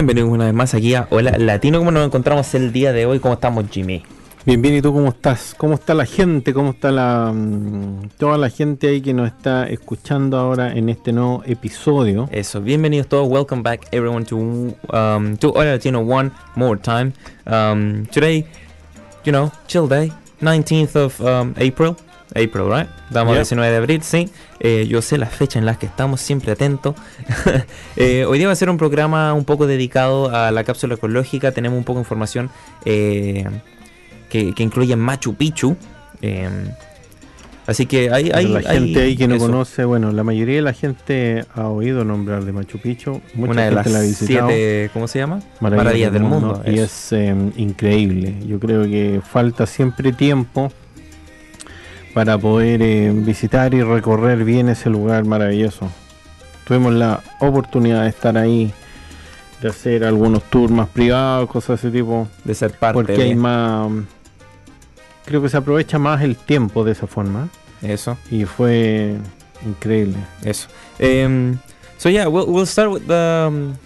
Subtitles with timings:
[0.00, 1.76] Bienvenidos una vez más aquí a Hola Latino.
[1.76, 3.18] ¿Cómo nos encontramos el día de hoy?
[3.18, 4.02] ¿Cómo estamos, Jimmy?
[4.46, 5.54] Bien, bien, ¿y tú cómo estás?
[5.54, 6.54] ¿Cómo está la gente?
[6.54, 11.12] ¿Cómo está la mm, toda la gente ahí que nos está escuchando ahora en este
[11.12, 12.30] nuevo episodio?
[12.32, 13.28] Eso, bienvenidos todos.
[13.28, 17.12] Welcome back, everyone, to um, to Hola Latino one more time.
[17.44, 18.46] Um, today,
[19.26, 21.94] you know, chill day, 19th of um, April.
[22.30, 22.88] April, right?
[23.08, 24.28] Estamos el 19 de abril, sí.
[24.60, 26.94] Eh, yo sé las fechas en las que estamos, siempre atentos.
[27.96, 31.52] Eh, hoy día va a ser un programa un poco dedicado a la cápsula ecológica.
[31.52, 32.50] Tenemos un poco de información
[32.84, 33.44] eh,
[34.30, 35.76] que, que incluye Machu Picchu.
[36.22, 36.48] Eh,
[37.66, 39.46] así que hay, hay, la hay gente ahí que no eso.
[39.46, 43.20] conoce, bueno, la mayoría de la gente ha oído nombrar de Machu Picchu.
[43.34, 44.48] Mucha una de gente las la ha visitado.
[44.48, 45.40] siete, ¿cómo se llama?
[45.60, 46.62] Maravillas, del mundo.
[46.64, 46.84] Y eso.
[46.84, 48.34] es eh, increíble.
[48.46, 50.72] Yo creo que falta siempre tiempo
[52.14, 55.88] para poder eh, visitar y recorrer bien ese lugar maravilloso.
[56.64, 58.72] Tuvimos la oportunidad de estar ahí,
[59.62, 62.28] de hacer algunos tours más privados, cosas de ese tipo.
[62.44, 63.90] de ser parte Porque de hay más.
[65.24, 67.48] Creo que se aprovecha más el tiempo de esa forma.
[67.82, 69.14] eso, Y fue
[69.64, 70.16] increíble.
[70.44, 70.68] eso.
[71.00, 71.58] Um,
[71.98, 73.76] so yeah, we'll, we'll start with the um,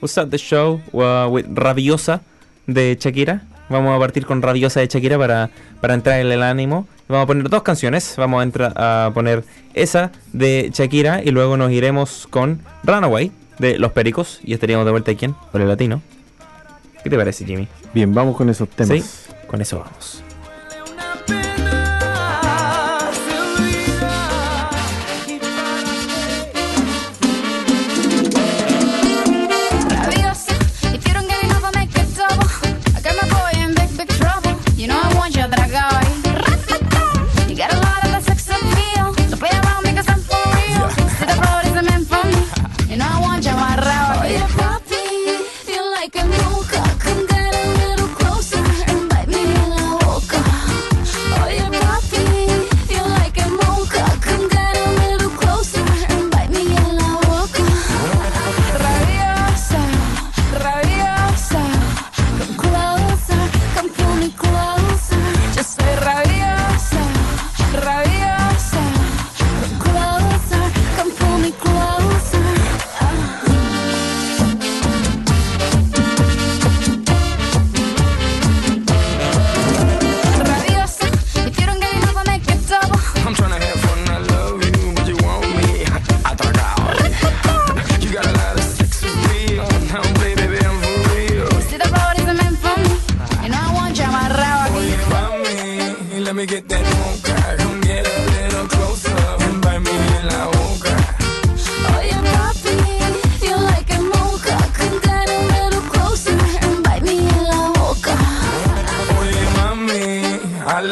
[0.00, 2.22] we'll start the show uh, with Rabiosa
[2.66, 3.42] de Shakira.
[3.68, 5.50] Vamos a partir con Rabiosa de Shakira para,
[5.80, 6.86] para entrar en el ánimo.
[7.08, 8.14] Vamos a poner dos canciones.
[8.16, 9.44] Vamos a, entrar a poner
[9.74, 14.90] esa de Shakira y luego nos iremos con Runaway de Los Pericos y estaríamos de
[14.90, 16.02] vuelta aquí en el Latino.
[17.02, 17.68] ¿Qué te parece, Jimmy?
[17.92, 18.98] Bien, vamos con esos temas.
[18.98, 19.32] Sí.
[19.46, 20.23] Con eso vamos.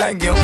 [0.02, 0.41] Like your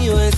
[0.00, 0.31] you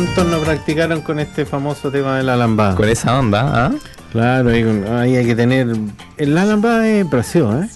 [0.00, 2.74] ¿cuántos no practicaron con este famoso tema de la lambada?
[2.74, 3.72] Con esa onda, ¿ah?
[4.12, 5.68] Claro, ahí, hay que tener.
[6.16, 7.68] La lambada es preciosa, ¿eh?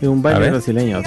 [0.00, 1.00] Es un baile brasileño.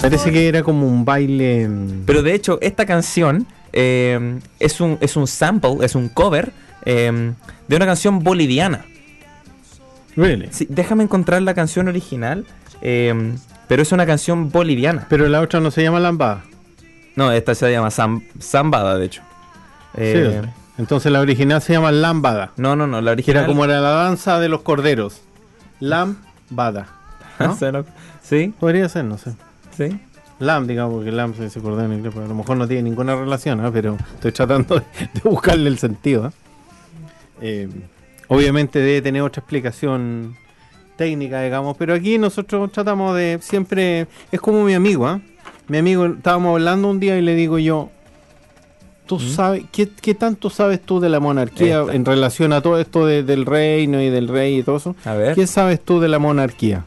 [0.00, 1.68] Parece que era como un baile.
[1.68, 6.52] mm, Pero de hecho, esta canción eh, es, un, es un sample, es un cover
[6.84, 7.32] eh,
[7.66, 8.84] de una canción boliviana.
[10.14, 10.48] Really.
[10.52, 12.46] Sí, déjame encontrar la canción original,
[12.80, 13.12] eh,
[13.68, 15.06] pero es una canción boliviana.
[15.08, 16.44] Pero la otra no se llama lambada.
[17.14, 19.22] No, esta se llama Zambada, de hecho.
[19.96, 22.52] Eh, Sí, entonces la original se llama lambada.
[22.56, 23.44] no, no, no, la original.
[23.44, 25.22] era como era la danza de los corderos.
[25.80, 26.88] Lambada.
[27.38, 27.56] ¿no?
[28.22, 29.34] sí, Podría ser, no sé.
[29.76, 30.00] sí.
[30.38, 32.82] Lamb, digamos, porque lamb se dice cordero en inglés, pero a lo mejor no tiene
[32.82, 33.70] ninguna relación, ¿ah?
[33.72, 34.84] pero estoy tratando de,
[35.24, 36.26] buscarle el sentido.
[36.26, 36.32] ¿ah?
[37.40, 37.70] Eh,
[38.28, 40.36] obviamente debe tener otra explicación
[40.96, 44.06] técnica, digamos, pero aquí nosotros tratamos de siempre.
[44.32, 45.20] Es como mi amigo, ¿ah?
[45.68, 47.90] Mi amigo, estábamos hablando un día y le digo yo.
[49.06, 51.94] ¿Tú sabes, qué, qué tanto sabes tú de la monarquía Esta.
[51.94, 54.96] en relación a todo esto de- del reino y del rey y todo eso?
[55.04, 55.36] A ver.
[55.36, 56.84] ¿Qué sabes tú de la monarquía?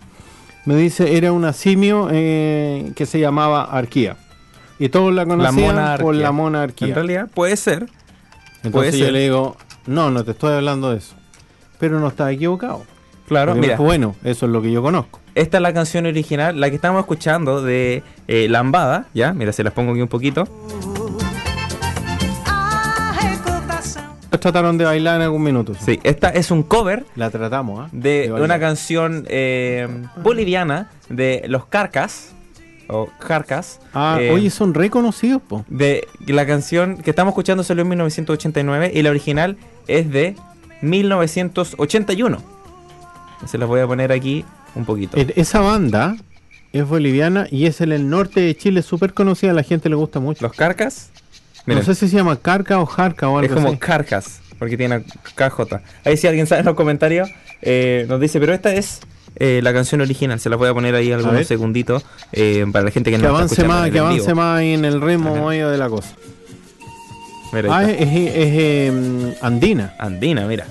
[0.66, 4.18] Me dice, era una simio eh, que se llamaba Arquía.
[4.80, 6.90] Y todos la conocían por la monarquía.
[6.90, 7.88] En realidad, puede ser.
[8.64, 9.14] Entonces puede yo ser.
[9.14, 9.56] le digo,
[9.88, 11.16] no, no te estoy hablando de eso.
[11.80, 12.84] Pero no estás equivocado.
[13.30, 13.74] Claro, mira.
[13.74, 15.20] dijo, bueno, eso es lo que yo conozco.
[15.36, 19.34] Esta es la canción original, la que estamos escuchando de eh, Lambada, ¿ya?
[19.34, 20.48] Mira, se las pongo aquí un poquito.
[24.40, 25.74] trataron de bailar en algún minuto.
[25.80, 27.90] Sí, esta es un cover La tratamos, ¿ah?
[27.92, 29.88] de una canción eh,
[30.24, 32.34] boliviana de los Carcas,
[32.88, 33.80] o Carcas.
[33.94, 35.64] Ah, eh, oye, son reconocidos, po.
[35.68, 39.58] de la canción que estamos escuchando salió en 1989 y la original
[39.88, 40.36] es de
[40.82, 42.59] 1981.
[43.48, 45.18] Se las voy a poner aquí un poquito.
[45.18, 46.16] Eh, Esa banda
[46.74, 49.96] es boliviana y es en el norte de Chile, súper conocida, a la gente le
[49.96, 50.44] gusta mucho.
[50.46, 51.10] Los Carcas.
[51.66, 53.78] Miren, no sé si se llama Carca o Jarca o algo es como así.
[53.78, 55.04] Carcas, porque tiene
[55.36, 55.82] KJ.
[56.06, 57.30] Ahí si alguien sabe en los comentarios,
[57.62, 59.02] eh, nos dice, pero esta es
[59.36, 60.40] eh, la canción original.
[60.40, 63.30] Se la voy a poner ahí algunos segunditos eh, para la gente que, que no
[63.30, 66.16] avance más, en que avance más en el ritmo medio de la cosa.
[67.52, 69.94] Mira, Ah, es, em, andina.
[70.00, 70.66] Andina, mira.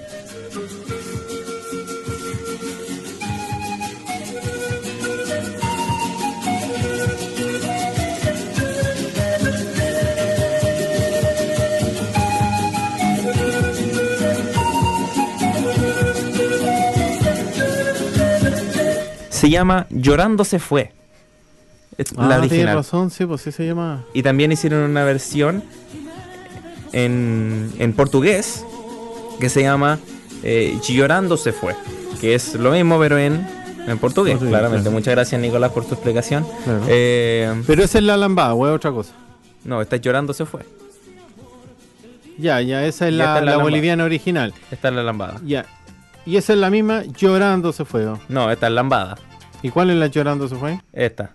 [19.49, 20.93] Se llama Llorando se fue.
[21.97, 22.75] Es Ah, la original.
[22.77, 24.05] razón, sí, pues sí se llama.
[24.13, 25.65] Y también hicieron una versión
[26.93, 28.63] en, en portugués
[29.41, 29.99] que se llama
[30.43, 31.75] eh, Llorando se fue.
[32.21, 33.37] Que es lo mismo, pero en,
[33.87, 34.83] en portugués, Portugués, claramente.
[34.83, 34.91] claro.
[34.99, 36.47] Muchas gracias, Nicolás, por tu explicación.
[36.65, 36.83] Claro.
[36.87, 39.13] Eh, Pero esa es la lambada, o es otra cosa.
[39.65, 40.61] no, está Llorando se fue.
[42.37, 44.53] Ya, ya, esa es la, la boliviana original.
[44.71, 45.41] Esta es la lambada.
[45.43, 45.65] Ya.
[46.27, 48.07] Y esa es la misma, llorando se fue.
[48.29, 49.17] No, esta es lambada.
[49.63, 50.81] ¿Y cuál es la llorando se fue?
[50.93, 51.33] Esta.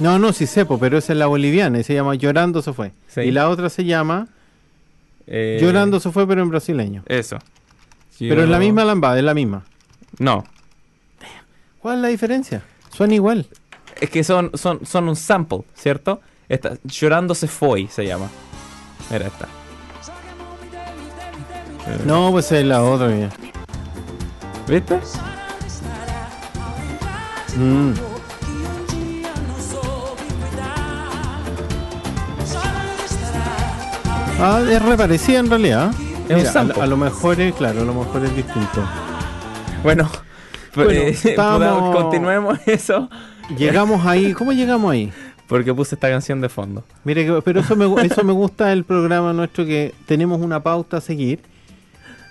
[0.00, 2.92] No, no, sí sepo, pero esa es la boliviana y se llama Llorando se fue.
[3.06, 3.20] Sí.
[3.20, 4.28] Y la otra se llama
[5.26, 7.02] eh, Llorando se fue, pero en brasileño.
[7.06, 7.38] Eso.
[8.18, 9.64] Pero es la misma lambada, es la misma.
[10.18, 10.44] No.
[11.80, 12.62] ¿Cuál es la diferencia?
[12.90, 13.46] Suena igual.
[14.00, 16.20] Es que son, son, son un sample, ¿cierto?
[16.48, 18.30] Esta, Llorando se fue, se llama.
[19.10, 19.48] Mira esta.
[22.06, 23.14] No, pues es la otra.
[23.16, 23.30] ya.
[24.68, 25.00] ¿Viste?
[27.56, 27.92] Mm.
[34.42, 35.90] Ah, es reparecida en realidad.
[36.28, 38.82] Es un Mira, a, lo mejor es, claro, a lo mejor es distinto.
[39.82, 40.08] Bueno,
[40.74, 41.36] Bueno, eh,
[41.92, 43.10] continuemos eso.
[43.56, 45.12] Llegamos ahí, ¿cómo llegamos ahí?
[45.46, 46.84] Porque puse esta canción de fondo.
[47.04, 51.00] Mire, pero eso me, eso me gusta del programa nuestro que tenemos una pauta a
[51.00, 51.40] seguir.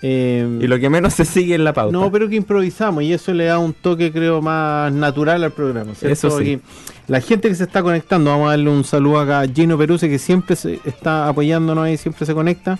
[0.02, 1.92] Eh, Y lo que menos se sigue en la pauta.
[1.92, 5.94] no, pero que improvisamos y eso le da un toque, creo, más natural al programa.
[5.94, 6.12] ¿cierto?
[6.28, 6.60] Eso sí.
[7.06, 10.08] La gente que se está conectando, vamos a darle un saludo acá a Gino Peruse,
[10.08, 12.78] que siempre se está apoyándonos ahí, siempre se conecta.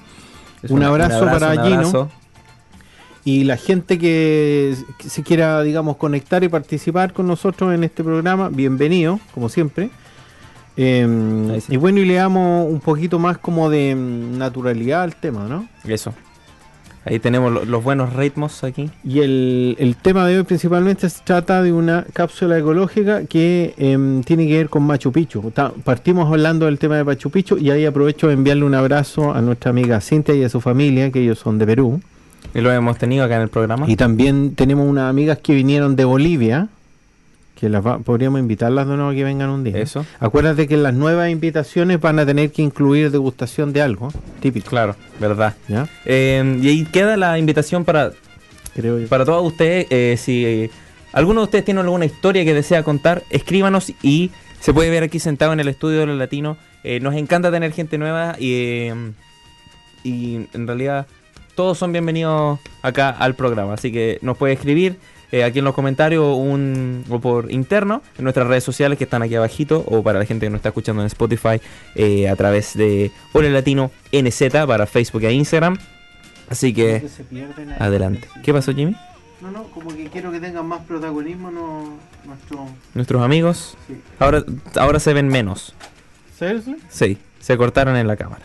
[0.62, 1.74] Es un abrazo para un Gino.
[1.76, 2.10] abrazo.
[3.24, 4.74] Y la gente que
[5.06, 9.90] se quiera, digamos, conectar y participar con nosotros en este programa, bienvenido, como siempre.
[10.76, 11.74] Eh, sí.
[11.74, 15.68] Y bueno, y le damos un poquito más como de mm, naturalidad al tema, ¿no?
[15.84, 16.14] Eso.
[17.04, 18.90] Ahí tenemos lo- los buenos ritmos aquí.
[19.02, 24.22] Y el, el tema de hoy principalmente se trata de una cápsula ecológica que em,
[24.22, 25.50] tiene que ver con Machu Picchu.
[25.84, 29.40] Partimos hablando del tema de Machu Picchu y ahí aprovecho de enviarle un abrazo a
[29.40, 32.00] nuestra amiga Cintia y a su familia, que ellos son de Perú.
[32.54, 33.88] Y lo hemos tenido acá en el programa.
[33.88, 36.68] Y también tenemos unas amigas que vinieron de Bolivia,
[37.60, 39.76] que las va- podríamos invitarlas de nuevo a que vengan un día.
[39.78, 40.06] Eso.
[40.18, 44.96] Acuérdate que las nuevas invitaciones van a tener que incluir degustación de algo, típico, Claro,
[45.20, 45.54] verdad.
[45.68, 45.86] ¿ya?
[46.06, 48.12] Eh, y ahí queda la invitación para,
[48.74, 49.06] Creo yo.
[49.08, 49.86] para todos ustedes.
[49.90, 50.70] eh, si
[51.12, 55.18] alguno de ustedes tiene alguna historia que desea contar, escríbanos y se puede ver aquí
[55.18, 56.56] sentado en el estudio de los latinos.
[56.82, 58.94] Eh, nos encanta tener gente nueva y, eh,
[60.02, 61.06] y en realidad
[61.54, 63.74] todos son bienvenidos acá al programa.
[63.74, 64.96] Así que nos puede escribir
[65.32, 69.22] eh, aquí en los comentarios un, o por interno en nuestras redes sociales que están
[69.22, 71.60] aquí abajito o para la gente que nos está escuchando en Spotify
[71.94, 75.78] eh, a través de Ole Latino NZ para Facebook e Instagram.
[76.48, 77.06] Así que
[77.78, 78.28] adelante.
[78.42, 78.96] ¿Qué pasó Jimmy?
[79.40, 81.94] No, no, como que quiero que tengan más protagonismo no,
[82.26, 82.66] nuestro...
[82.94, 83.94] Nuestros amigos Sí.
[84.18, 84.44] ahora,
[84.76, 85.74] ahora se ven menos.
[86.38, 86.76] ¿Seriously?
[86.90, 88.42] Sí, se cortaron en la cámara.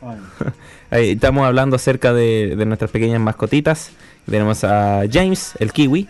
[0.90, 3.90] Ahí estamos hablando acerca de, de nuestras pequeñas mascotitas.
[4.30, 6.08] Tenemos a James, el kiwi,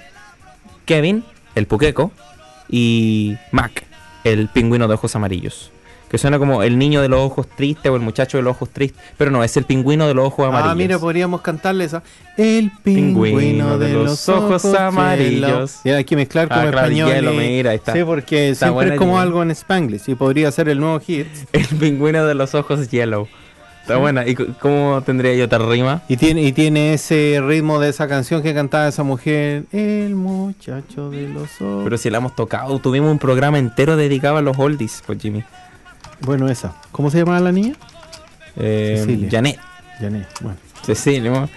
[0.88, 1.22] Kevin,
[1.54, 2.10] el puqueco,
[2.70, 3.84] y Mac,
[4.24, 5.70] el pingüino de ojos amarillos.
[6.10, 8.70] Que suena como el niño de los ojos tristes o el muchacho de los ojos
[8.70, 10.72] tristes, pero no, es el pingüino de los ojos amarillos.
[10.72, 12.02] Ah, mira, podríamos cantarle esa.
[12.38, 15.80] El pingüino, de, los ojos amarillos.
[15.84, 17.10] Y hay que mezclar como Ah, claro, español.
[17.10, 17.92] hielo, mira, ahí está.
[17.92, 19.22] Sí, porque Está siempre es como idea.
[19.22, 21.26] algo en Spanglish y podría ser el nuevo hit.
[21.52, 23.28] El pingüino de los ojos yellow.
[23.88, 24.26] Está buena.
[24.28, 26.02] ¿Y cómo tendría yo otra rima?
[26.08, 29.64] Y tiene, y tiene ese ritmo de esa canción que cantaba esa mujer.
[29.72, 31.84] El muchacho de los ojos.
[31.84, 35.42] Pero si la hemos tocado, tuvimos un programa entero dedicado a los oldies, pues Jimmy.
[36.20, 36.74] Bueno, esa.
[36.92, 37.76] ¿Cómo se llamaba la niña?
[38.56, 39.28] Eh, Cecilia.
[39.30, 39.58] Janet.
[39.98, 40.28] Janet.
[40.42, 40.58] Bueno.
[40.82, 41.48] Cecilia,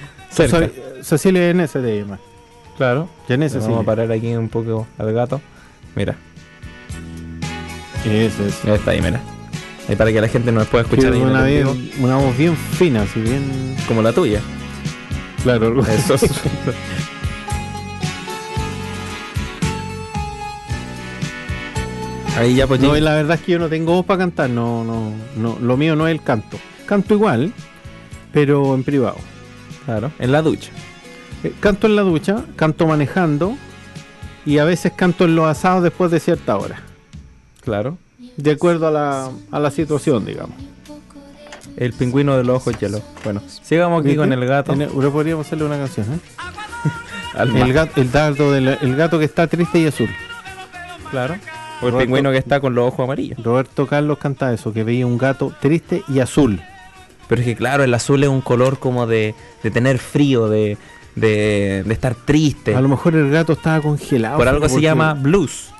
[1.01, 2.17] Cecilia N se te llama.
[2.77, 3.09] Claro.
[3.27, 3.81] Janet Le Vamos Cecilia.
[3.81, 5.41] a parar aquí un poco al gato.
[5.95, 6.15] Mira,
[8.05, 8.63] Eso es.
[8.63, 9.19] ya está ahí, mira.
[9.91, 13.01] Y para que la gente nos pueda escuchar Sí, una, vivo, una voz bien fina,
[13.01, 13.75] así bien.
[13.87, 14.39] como la tuya.
[15.43, 16.31] Claro, Eso es-
[22.37, 24.49] Ahí ya pues No, y la verdad es que yo no tengo voz para cantar,
[24.49, 26.57] no, no, no, lo mío no es el canto.
[26.85, 27.51] Canto igual,
[28.31, 29.17] pero en privado.
[29.85, 30.71] Claro, en la ducha.
[31.43, 33.57] Eh, Canto en la ducha, canto manejando
[34.45, 36.81] y a veces canto en los asados después de cierta hora.
[37.61, 37.97] Claro.
[38.37, 40.55] De acuerdo a la, a la situación, digamos.
[41.77, 43.01] El pingüino de los ojos hielo.
[43.23, 44.73] Bueno, sigamos aquí con el gato.
[44.73, 46.19] El- podríamos hacerle una canción, ¿eh?
[47.63, 50.09] El gato, el, dardo del- el gato que está triste y azul.
[51.11, 51.35] Claro.
[51.81, 53.41] O el Roberto- pingüino que está con los ojos amarillos.
[53.41, 56.61] Roberto Carlos canta eso, que veía un gato triste y azul.
[57.29, 59.33] Pero es que claro, el azul es un color como de,
[59.63, 60.77] de tener frío, de,
[61.15, 62.75] de, de estar triste.
[62.75, 64.37] A lo mejor el gato estaba congelado.
[64.37, 65.71] Por algo se llama blues.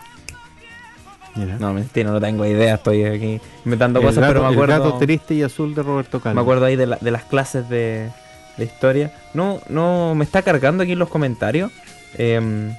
[1.35, 1.57] Mira.
[1.59, 4.83] No, mentira, no tengo idea, estoy aquí inventando el, cosas, gato, pero me el acuerdo,
[4.83, 6.35] gato triste y azul de Roberto Carlos.
[6.35, 8.09] me acuerdo ahí de, la- de las clases de,
[8.57, 9.13] de historia.
[9.33, 11.71] No, no, me está cargando aquí en los comentarios.
[12.17, 12.71] Em,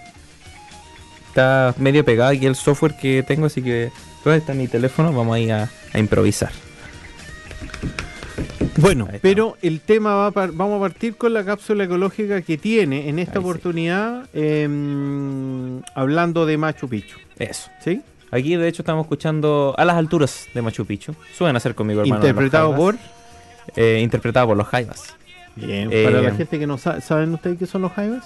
[1.29, 3.91] está medio pegado aquí el software que tengo, así que
[4.23, 5.13] ¿dónde está mi teléfono?
[5.15, 6.51] Vamos ahí a, a improvisar.
[8.77, 12.57] Bueno, pero el tema va a par- vamos a partir con la cápsula ecológica que
[12.59, 13.49] tiene en esta Ahí sí.
[13.49, 17.19] oportunidad em, hablando de Machu Picchu.
[17.39, 17.71] Eso.
[17.85, 18.01] ¿Sí?
[18.33, 21.15] Aquí de hecho estamos escuchando a las alturas de Machu Picchu.
[21.37, 22.17] Suelen hacer conmigo, hermano.
[22.21, 22.97] Interpretado por...
[23.77, 25.15] Eh, interpretado por los Jaivas.
[25.55, 28.25] Bien, Eh, para la gente que no sabe, ¿saben ustedes qué son los Jaivas?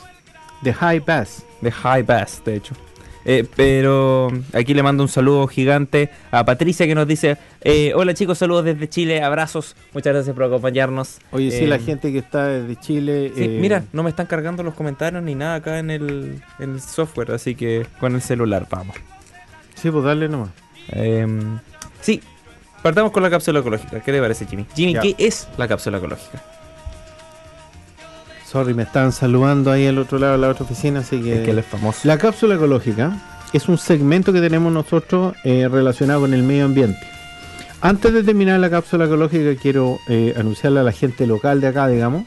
[0.62, 1.44] The High Pass.
[1.60, 2.74] De High Bass, de hecho.
[3.28, 8.14] Eh, pero aquí le mando un saludo gigante a Patricia que nos dice, eh, hola
[8.14, 11.18] chicos, saludos desde Chile, abrazos, muchas gracias por acompañarnos.
[11.32, 13.32] Oye, sí, Eh, la gente que está desde Chile...
[13.34, 16.74] Sí, eh, mira, no me están cargando los comentarios ni nada acá en el, en
[16.74, 18.94] el software, así que con el celular vamos.
[19.86, 20.48] Sí, pues dale nomás.
[20.88, 21.60] Em,
[22.00, 22.20] sí,
[22.82, 24.00] partamos con la cápsula ecológica.
[24.00, 24.66] ¿Qué le parece, Jimmy?
[24.74, 25.00] Jimmy, Ya.
[25.00, 26.42] ¿qué es la cápsula ecológica?
[28.44, 31.36] Sorry, me estaban saludando ahí al otro lado de la otra oficina, así que...
[31.36, 32.00] Es que él es famoso.
[32.02, 33.16] La cápsula ecológica
[33.52, 36.98] es un segmento que tenemos nosotros eh, relacionado con el medio ambiente.
[37.80, 41.86] Antes de terminar la cápsula ecológica, quiero eh, anunciarle a la gente local de acá,
[41.86, 42.24] digamos,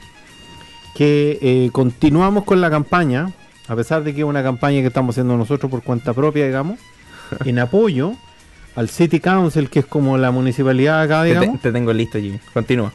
[0.95, 3.34] que eh, continuamos con la campaña,
[3.67, 6.80] a pesar de que es una campaña que estamos haciendo nosotros por cuenta propia, digamos,
[7.46, 8.13] en apoyo
[8.76, 12.39] al City Council, que es como la municipalidad acá, te- digamos, te tengo listo, Jimmy.
[12.54, 12.92] Continúa.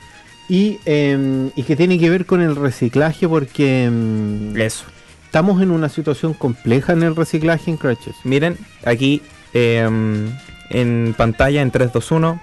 [0.48, 4.84] y, eh, y que tiene que ver con el reciclaje porque mm, Eso.
[5.24, 8.14] estamos en una situación compleja en el reciclaje en Crutches.
[8.24, 9.22] Miren, aquí
[9.54, 10.30] em,
[10.70, 12.40] en pantalla en 3, 2, 1.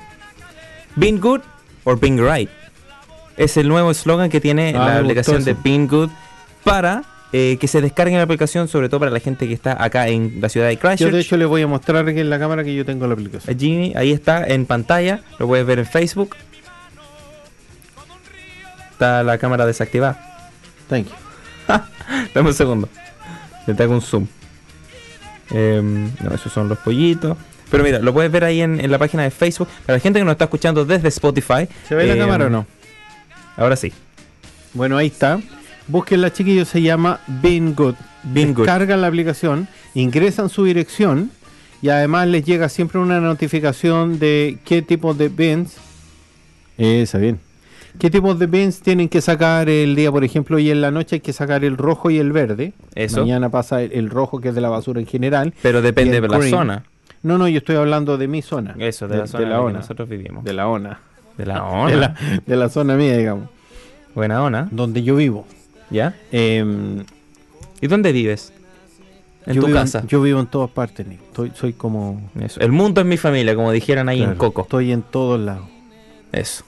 [0.96, 1.42] Being good
[1.84, 2.50] or being right.
[3.38, 5.54] Es el nuevo eslogan que tiene Ah, la aplicación de.
[5.54, 6.10] Being Good
[6.64, 10.08] para eh, que se descarguen la aplicación, sobre todo para la gente que está acá
[10.08, 11.14] en la ciudad de Yo Christchurch.
[11.14, 13.56] de hecho les voy a mostrar aquí en la cámara que yo tengo la aplicación.
[13.56, 16.36] Eh, Jimmy, ahí está en pantalla, lo puedes ver en Facebook.
[18.92, 20.20] Está la cámara desactivada.
[20.90, 21.14] Thank you.
[22.36, 22.90] Dame un segundo.
[23.66, 24.28] Le hago un zoom.
[25.52, 27.38] Em, no, esos son los pollitos.
[27.70, 29.70] Pero mira, lo puedes ver ahí en, en la página de Facebook.
[29.86, 31.68] Para la gente que nos está escuchando desde Spotify.
[31.88, 32.66] ¿Se ve la em, cámara o no?
[33.56, 33.94] Ahora sí.
[34.74, 35.40] Bueno, ahí está.
[35.92, 37.96] Búsquenla, chiquillos, se llama Bean Good.
[38.24, 38.64] Bean Good.
[38.66, 41.32] Descargan la aplicación, ingresan su dirección
[41.82, 45.76] y además les llega siempre una notificación de qué tipo de bins.
[46.78, 47.40] Esa, bien.
[48.00, 51.18] ¿Qué tipos de bins tienen que sacar el día, por ejemplo, y en la noche
[51.18, 52.72] hay que sacar el rojo y el verde?
[52.96, 53.20] Eso.
[53.20, 55.54] Mañana pasa el, el rojo, que es de la basura en general.
[55.62, 56.52] Pero depende de la green.
[56.52, 56.84] zona.
[57.22, 58.76] No, no, yo estoy hablando de mi zona.
[58.80, 59.80] Eso, de, la zona de la en la que ONA.
[59.80, 60.44] nosotros vivimos.
[60.46, 61.00] De la ONA.
[61.38, 61.96] De la De ONA.
[61.98, 63.50] la, de la zona mía, digamos.
[64.16, 64.70] Buena ONA.
[64.72, 65.46] Donde yo vivo.
[65.92, 66.16] ¿Ya?
[66.32, 67.04] Em,
[67.82, 68.54] ¿Y dónde vives?
[69.46, 70.04] En yo tu vivo casa.
[70.08, 71.20] yo vivo en todas partes, Nick.
[71.22, 72.22] Estoy, soy como.
[72.40, 72.60] Eso.
[72.60, 74.62] El mundo es mi familia, como dijeran ahí en claro, Coco.
[74.62, 75.66] Estoy en todos lados.
[76.32, 76.64] Eso.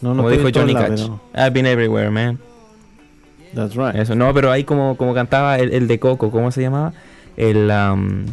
[0.00, 1.08] No, no como dijo en Johnny Cash.
[1.34, 2.38] I've been everywhere, man.
[3.54, 3.94] That's right.
[3.94, 6.92] Eso, no, pero ahí como, como cantaba el, el de Coco, ¿cómo se llamaba?
[7.36, 8.24] El, am,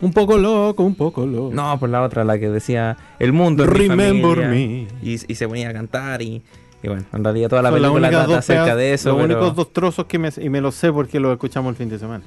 [0.00, 1.54] Un poco loco, un poco loco.
[1.54, 5.08] no, por la otra, la que decía, el mundo es mi Remember familia", me.
[5.08, 6.42] Y, y se ponía a cantar y,
[6.82, 9.34] y bueno, en realidad toda la Son película trata acerca pedazos- de eso, Los pero
[9.38, 10.30] únicos dos trozos que me.
[10.40, 12.24] Y me lo sé porque lo escuchamos el fin de semana.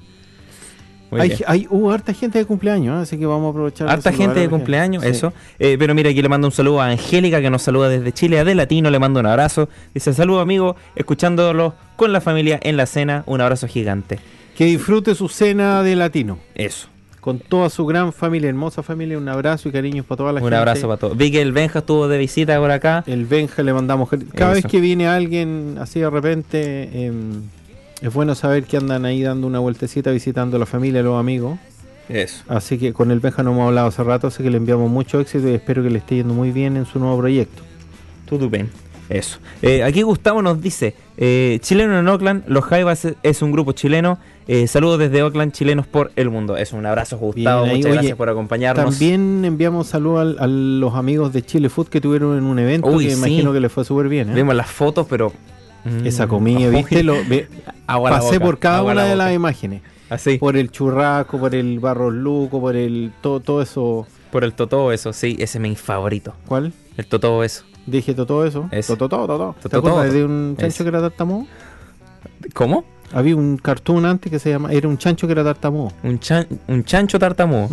[1.11, 1.41] muy Hay, bien.
[1.47, 3.01] hay, hubo harta gente de cumpleaños, ¿eh?
[3.03, 3.87] así que vamos a aprovechar.
[3.89, 5.09] Harta gente de cumpleaños, Sí.
[5.09, 5.33] eso.
[5.59, 8.39] Eh, pero mira, aquí le mando un saludo a Angélica que nos saluda desde Chile,
[8.39, 9.69] a De Latino le mando un abrazo.
[9.93, 14.19] Dice, saludo amigo, escuchándolo con la familia en la cena, un abrazo gigante.
[14.57, 16.39] Que disfrute su cena de latino.
[16.55, 16.87] Eso.
[17.25, 19.17] Con toda su gran familia, hermosa familia.
[19.17, 20.55] Un abrazo y cariños para toda la Un gente.
[20.57, 21.17] abrazo para todos.
[21.17, 23.03] Vi que el Benja estuvo de visita por acá.
[23.07, 24.09] El Benja le mandamos.
[24.09, 24.61] Cada Eso.
[24.61, 27.41] vez que viene alguien así de repente, em,
[27.99, 31.19] es bueno saber que andan ahí dando una vueltecita visitando a la familia, a los
[31.19, 31.57] amigos.
[32.09, 32.43] Eso.
[32.47, 35.19] Así que con el Benja no hemos hablado hace rato, así que le enviamos mucho
[35.19, 37.63] éxito y espero que le esté yendo muy bien en su nuevo proyecto.
[38.29, 38.69] Todo bien.
[39.09, 39.37] Eso.
[39.61, 44.17] Eh, aquí Gustavo nos dice, eh, chileno en Oakland, Los Jaivas es- un grupo chileno.
[44.47, 46.55] Eh, saludos desde Oakland, chilenos por el mundo.
[46.57, 47.63] Es un abrazo, Gustavo.
[47.63, 47.77] Bien ahí.
[47.77, 48.85] Muchas Oye, gracias por acompañarnos.
[48.85, 52.87] También enviamos saludos al- a, los amigos de Chile Food que tuvieron en un evento
[52.89, 53.17] Uy, que sí.
[53.17, 54.29] imagino que les fue súper bien.
[54.29, 54.33] ¿eh?
[54.33, 55.31] Vimos las fotos, pero...
[55.83, 57.03] mm, Esa comida, ¿viste?
[57.03, 57.47] Lo, ve-
[57.87, 59.81] pasé boca, por cada una la de las imágenes.
[60.09, 64.07] Así, por, Por el churrasco, por el barro luco, por el todo, todo eso.
[64.33, 65.13] el totó, eso.
[65.13, 66.33] Sí, ese es mi favorito.
[66.45, 66.71] ¿Cuál?
[66.97, 67.65] El totó, eso.
[67.85, 68.69] Dije todo eso.
[68.87, 69.55] Todo, todo.
[69.61, 71.45] ¿Te Totó, acuerdas de un chancho que era tartamudo?
[72.53, 72.83] ¿Cómo?
[73.13, 74.71] Había un cartoon antes que se llama.
[74.71, 75.91] Era un chancho que era tartamudo.
[76.03, 77.69] Un, chan- un chancho tartamudo.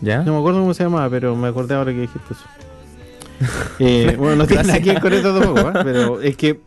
[0.00, 0.22] ¿Ya?
[0.22, 2.44] No me acuerdo cómo se llamaba, pero me acordé ahora que dijiste eso.
[3.78, 5.72] Eh, bueno, no tiene nada que ver con eso tampoco, ¿eh?
[5.84, 6.58] pero es que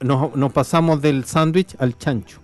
[0.00, 2.38] nos, nos pasamos del sándwich al chancho.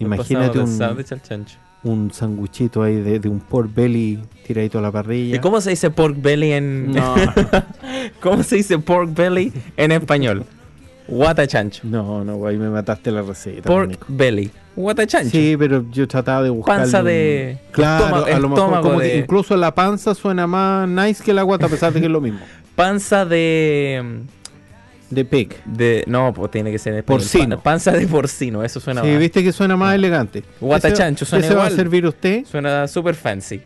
[0.00, 1.58] Imagínate Pasamos del un, sándwich al chancho.
[1.84, 5.36] Un sanguchito ahí de, de un pork belly tiradito a la parrilla.
[5.36, 6.92] ¿Y cómo se dice pork belly en...
[6.92, 7.14] No,
[8.20, 10.44] ¿Cómo se dice pork belly en español?
[11.08, 11.82] Guata chancho.
[11.84, 13.68] no, no, güey, me mataste la receta.
[13.68, 14.06] Pork Nico.
[14.08, 14.50] belly.
[14.76, 15.30] Guata chancho.
[15.30, 16.78] Sí, pero yo trataba de buscar.
[16.78, 21.34] Panza de- Claro, estómago- a lo mejor que incluso la panza suena más nice que
[21.34, 22.38] la guata, a pesar de que es lo mismo.
[22.76, 24.20] Panza de...
[25.12, 25.54] De pig.
[25.64, 27.20] de no, pues tiene que ser en español.
[27.20, 27.56] Porcino.
[27.56, 29.18] Pan- panza de porcino, eso suena Sí, más.
[29.18, 30.42] viste que suena más elegante.
[30.60, 31.76] Guata ¿Ese- chancho, suena ¿ese va a igual.
[31.76, 32.44] servir usted?
[32.46, 33.60] Suena súper fancy.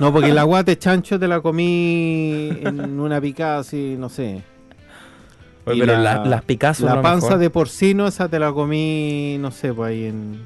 [0.00, 4.42] No, porque la guata chancho te la comí en una picada así, no sé.
[5.66, 7.38] Oye, Y pero la- la- las picas son La panza mejor.
[7.38, 10.40] de porcino, esa te la comí, no sé, pues ahí en,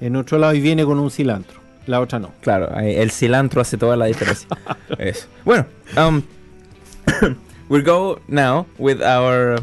[0.00, 1.60] en otro lado y viene con un cilantro.
[1.86, 2.32] La otra no.
[2.40, 4.48] Claro, el cilantro hace toda la diferencia.
[4.98, 5.26] Eso.
[5.44, 6.22] Bueno, um,
[7.68, 9.58] we'll go now with our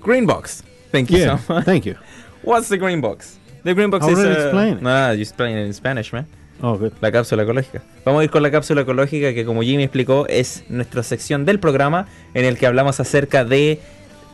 [0.00, 0.62] green box.
[0.92, 1.64] Thank you Yeah, so much.
[1.64, 1.96] thank you.
[2.42, 3.38] What's the green box?
[3.64, 4.82] The green box I is uh, explained it.
[4.82, 6.26] no, no, you explain it in Spanish, man.
[6.62, 6.92] Oh, good.
[7.00, 7.82] La cápsula ecológica.
[8.04, 11.58] Vamos a ir con la cápsula ecológica que como Jimmy explicó es nuestra sección del
[11.58, 13.80] programa en el que hablamos acerca de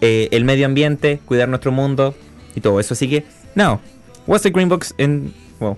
[0.01, 2.15] eh, el medio ambiente, cuidar nuestro mundo
[2.57, 2.95] y todo eso.
[2.95, 3.25] Así que,
[3.55, 3.81] now,
[4.27, 5.77] what's the green box in well,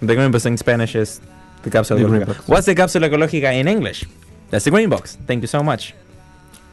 [0.00, 1.20] the green box in Spanish is
[1.62, 2.36] the cápsula ecológica.
[2.46, 4.04] What's the cápsula ecológica in English?
[4.50, 5.18] That's the green box.
[5.26, 5.94] Thank you so much.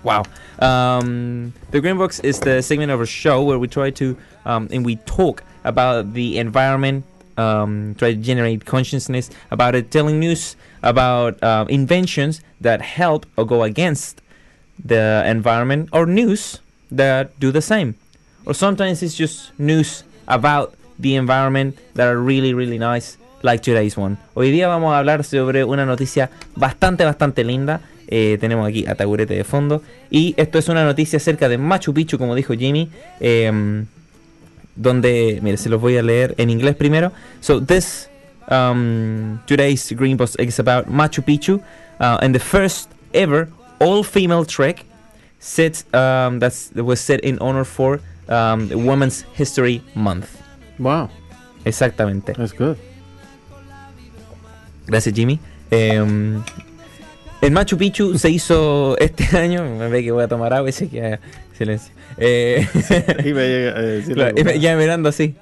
[0.05, 0.23] Wow.
[0.59, 4.15] Um, the Green Box is the segment of our show where we try to
[4.45, 7.03] um, and we talk about the environment,
[7.37, 13.45] um, try to generate consciousness about it, telling news about uh, inventions that help or
[13.47, 14.21] go against
[14.77, 16.59] the environment, or news
[16.91, 17.95] that do the same.
[18.45, 23.97] Or sometimes it's just news about the environment that are really, really nice, like today's
[23.97, 24.19] one.
[24.35, 27.81] Hoy día vamos a hablar sobre una noticia bastante, bastante linda.
[28.07, 29.81] Eh, tenemos aquí a Taburete de fondo.
[30.09, 32.89] Y esto es una noticia acerca de Machu Picchu, como dijo Jimmy.
[33.19, 33.85] em,
[34.75, 37.11] donde, mire, se los voy a leer en inglés primero.
[37.39, 38.09] So, this
[38.49, 41.61] um, today's Green Post is about Machu Picchu
[42.01, 43.47] uh, and the first ever
[43.79, 44.83] all-female trek
[45.39, 50.41] set um, that's, that was set in honor for um, the Women's History Month.
[50.77, 51.09] Wow,
[51.63, 52.33] Exactamente.
[52.35, 52.77] that's good.
[54.87, 55.39] Gracias, Jimmy.
[55.71, 56.43] Em,
[57.45, 59.63] en Machu Picchu se hizo este año.
[59.77, 61.19] Me ve que voy a tomar agua y se queda
[61.57, 61.93] silencio.
[62.17, 62.65] Eh,
[63.25, 65.35] Iba a llegar a decir claro, algo y me- ya mirando así.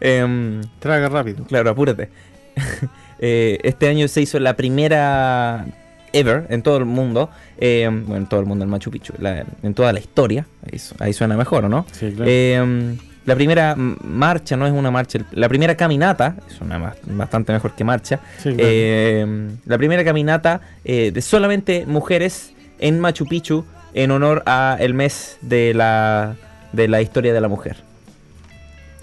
[0.00, 1.44] Em, Traga rápido.
[1.44, 2.08] Claro, apúrate.
[3.20, 5.64] Eh, este año se hizo la primera
[6.12, 9.46] ever en todo el mundo, eh, bueno, en todo el mundo en Machu Picchu, la-
[9.62, 11.86] en toda la historia, ahí, su- ahí suena mejor, ¿o no?
[11.92, 12.24] Sí, claro.
[12.26, 17.52] Eh, la primera marcha, no es una marcha, la primera caminata, es una más- bastante
[17.52, 18.58] mejor que marcha, Sí, claro.
[18.60, 24.92] eh, la primera caminata eh, de solamente mujeres en Machu Picchu en honor a el
[24.94, 26.34] mes de la,
[26.72, 27.76] de la historia de la mujer.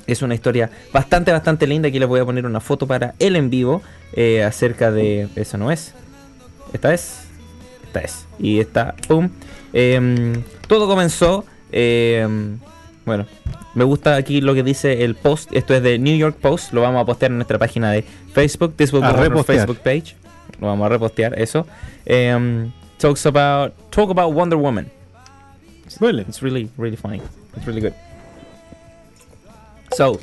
[0.08, 1.88] Es una historia bastante, bastante linda.
[1.88, 3.82] Aquí les voy a poner una foto para el en vivo
[4.14, 5.30] eh, acerca de...
[5.36, 5.94] Eso no es.
[6.74, 7.22] Esta es.
[7.86, 8.26] Esta es.
[8.38, 9.30] Y esta, pum.
[9.72, 11.46] Em, todo comenzó...
[13.06, 13.26] bueno,
[13.74, 15.52] me gusta aquí lo que dice el post.
[15.54, 16.74] Esto es de New York Post.
[16.74, 18.76] Lo vamos a postear en nuestra página de Facebook.
[18.76, 19.60] This will on repostear.
[19.60, 20.16] Facebook page.
[20.60, 21.66] Lo vamos a repostear, eso.
[22.06, 23.74] Em, talks about...
[23.90, 24.92] Talk about Wonder Woman.
[26.00, 26.22] Huele.
[26.28, 27.22] It's really, really funny.
[27.56, 27.94] It's really good.
[29.94, 30.20] So,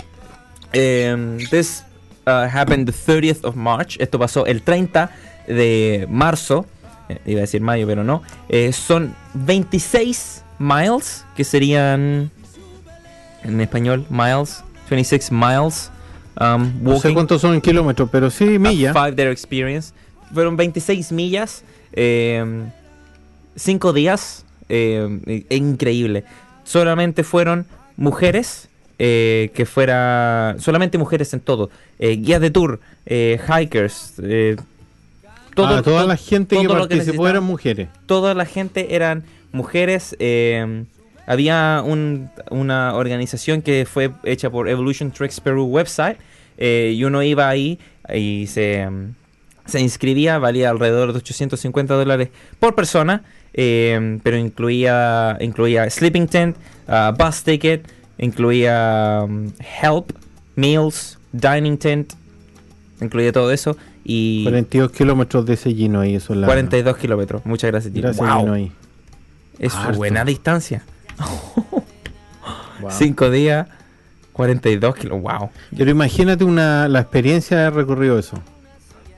[0.75, 1.83] um, this
[2.27, 3.99] uh, happened the 30th of March.
[4.01, 5.11] Esto pasó el 30
[5.47, 6.67] de marzo.
[7.09, 8.23] Eh, iba a decir mayo, pero no.
[8.49, 12.31] Eh, son 26 miles, que serían
[13.45, 14.63] en español, miles.
[14.91, 15.91] 26 miles.
[16.41, 18.93] Um, No sé cuántos son en kilómetros, pero sí, milla.
[18.93, 19.93] a five day experience.
[20.33, 21.65] Fueron 26 millas,
[23.57, 26.25] 5 días, eh, e- increíble.
[26.65, 28.69] Solamente fueron mujeres
[29.01, 31.71] eh, que fuera solamente mujeres en todo.
[31.99, 34.57] Eh, guías de tour, eh, hikers, eh,
[35.27, 37.89] Ah, toda to- la gente que todo participó eran mujeres.
[38.07, 40.15] toda la gente eran mujeres.
[40.19, 40.85] eh,
[41.29, 46.17] había un- una organización que fue hecha por Evolution Tricks Peru website
[46.57, 47.79] eh, y uno iba ahí
[48.13, 49.15] y se, mm,
[49.67, 53.23] se inscribía, valía alrededor de 850 dólares por persona,
[53.55, 56.57] eh, pero incluía, incluía sleeping tent,
[56.89, 57.87] ah, bus ticket,
[58.17, 59.47] incluía mm,
[59.83, 60.13] help,
[60.57, 62.15] meals, dining tent,
[63.01, 66.47] incluía todo eso y 42 kilómetros de ese Gino ahí, eso es la...
[66.47, 67.45] 42 kilómetros.
[67.45, 68.41] Muchas gracias, Wow.
[68.41, 68.73] Gino ahí.
[69.59, 69.99] Es Harto.
[69.99, 70.83] buena distancia.
[72.81, 72.93] Wow.
[72.93, 73.67] Cinco días,
[74.33, 75.21] 42 kilos.
[75.21, 75.51] Wow.
[75.77, 78.41] Pero imagínate una, la experiencia de haber recorrido eso.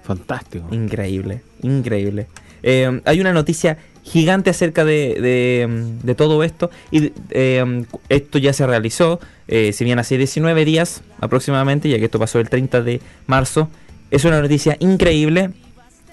[0.02, 0.66] Fantástico.
[0.70, 2.26] Increíble, increíble.
[2.62, 6.70] Eh, hay una noticia gigante acerca de, de, de todo esto.
[6.90, 12.06] Y eh, esto ya se realizó, eh, si bien hace 19 días aproximadamente, ya que
[12.06, 13.68] esto pasó el 30 de marzo.
[14.10, 15.50] Es una noticia increíble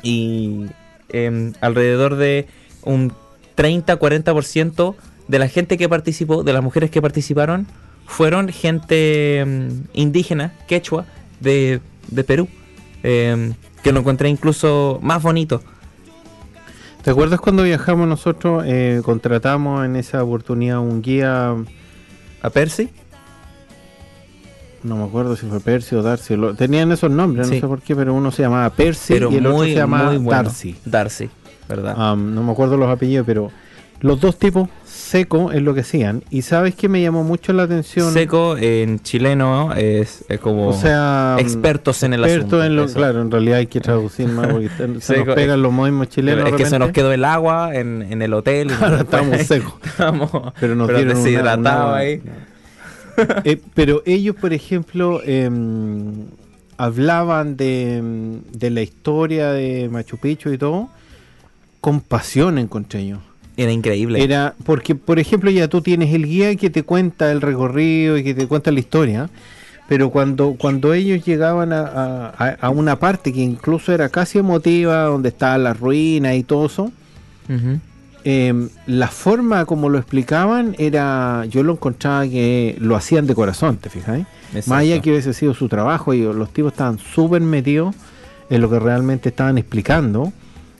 [0.03, 0.65] y
[1.09, 2.47] eh, alrededor de
[2.83, 3.13] un
[3.55, 4.95] 30-40%
[5.27, 7.67] de la gente que participó, de las mujeres que participaron,
[8.05, 11.05] fueron gente mm, indígena, quechua,
[11.39, 12.47] de, de Perú.
[13.03, 15.61] eh, que lo encontré incluso más bonito.
[17.03, 18.63] ¿Te acuerdas cuando viajamos nosotros?
[18.67, 21.55] eh, contratamos en esa oportunidad un guía,
[22.41, 22.89] ¿A Percy?
[24.83, 26.35] no me acuerdo si fue Percy o Darcy.
[26.35, 27.55] lo- tenían esos nombres, Sí.
[27.55, 29.75] no sé por qué, pero uno se llamaba Percy pero y el otro muy, se
[29.75, 30.29] llamaba bueno.
[30.29, 30.75] Darcy.
[30.85, 31.29] Darcy,
[31.67, 31.95] ¿verdad?
[32.15, 33.51] No me acuerdo los apellidos, pero
[34.01, 34.69] los dos tipos
[35.07, 36.23] seco es lo que hacían.
[36.29, 38.13] Y sabes que me llamó mucho la atención.
[38.13, 42.63] Seco en chileno es, es como o sea, expertos en el asunto.
[42.63, 42.95] en lo, eso.
[42.95, 46.47] claro, en realidad hay que traducir más porque se nos pegan los modismos chilenos.
[46.49, 48.67] es que se nos quedó el agua en, en el hotel.
[48.67, 49.73] Claro, estábamos secos.
[49.83, 52.21] estábamos Pero nos pero dieron una- deshidratados una- ahí.
[53.45, 56.25] Eh, pero ellos, por ejemplo, em,
[56.77, 60.89] hablaban de, em, de la historia de Machu Picchu y todo
[61.81, 63.17] con pasión, encontré yo.
[63.57, 64.23] Era increíble.
[64.23, 68.23] Era porque, por ejemplo, ya tú tienes el guía que te cuenta el recorrido y
[68.23, 69.29] que te cuenta la historia,
[69.89, 72.27] pero cuando, cuando ellos llegaban a,
[72.61, 76.91] a- una parte que incluso era casi emotiva, donde estaban las ruinas y todo eso,
[78.23, 83.77] eh, la forma como lo explicaban era, yo lo encontraba que lo hacían de corazón,
[83.77, 84.19] ¿te fijas?
[84.67, 87.95] Más allá que hubiese sido su trabajo y los tipos estaban súper metidos
[88.49, 90.31] en lo que realmente estaban explicando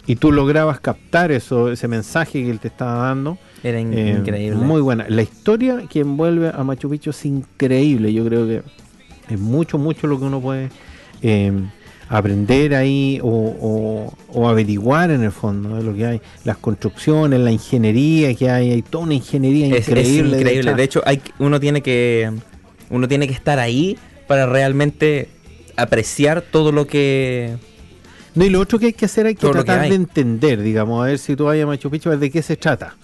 [0.08, 3.38] y tú lograbas captar eso, ese mensaje que él te estaba dando.
[3.64, 4.56] Era in- Eh, increíble.
[4.60, 5.06] Muy buena.
[5.10, 8.14] La historia que envuelve a Machu Picchu es increíble.
[8.14, 8.62] Yo creo que
[9.30, 10.70] es mucho, mucho lo que uno puede
[11.22, 11.52] eh,
[12.10, 16.22] aprender ahí o, o- o averiguar en el fondo de lo que hay.
[16.46, 18.72] Las construcciones, la ingeniería que hay.
[18.72, 20.38] Hay toda una ingeniería Es, es increíble.
[20.40, 20.74] increíble.
[20.76, 22.32] De hecho, hay, uno tiene que
[22.90, 25.28] uno tiene que estar ahí para realmente
[25.76, 27.58] apreciar todo lo que
[28.38, 29.90] No, y lo otro que hay que hacer hay que Todo tratar hay.
[29.90, 32.96] de entender, digamos, a ver si tú vas a Machu Picchu, de qué se trata.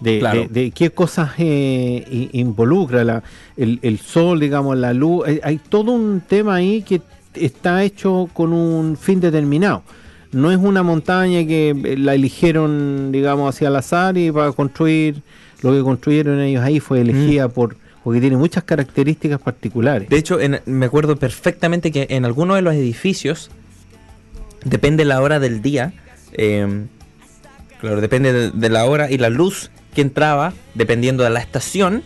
[0.00, 0.42] De, Claro.
[0.42, 3.22] de- de qué cosas eh, involucra la,
[3.56, 5.26] el, el sol, digamos, la luz.
[5.26, 7.00] Hay, hay todo un tema ahí que
[7.34, 9.82] está hecho con un fin determinado.
[10.32, 15.22] No es una montaña que eh, la eligieron, digamos, hacia al azar y para construir
[15.62, 20.08] lo que construyeron ellos ahí fue elegida por porque tiene muchas características particulares.
[20.08, 20.10] Mm.
[20.12, 23.50] De hecho, en- me acuerdo perfectamente que en algunos de los edificios,
[24.66, 25.92] depende la hora del día,
[26.32, 26.86] eh,
[27.80, 32.02] claro, depende de, la hora y la luz que entraba, dependiendo de la estación,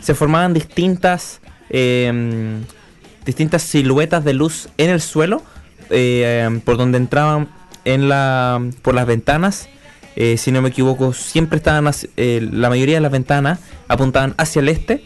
[0.00, 2.60] se formaban distintas, eh,
[3.24, 5.42] distintas siluetas de luz en el suelo,
[5.90, 7.48] eh, por donde entraban
[7.84, 9.68] en la, por las ventanas.
[10.14, 14.60] eh, si no me equivoco, siempre estaban, eh, la mayoría de las ventanas apuntaban hacia
[14.60, 15.02] el este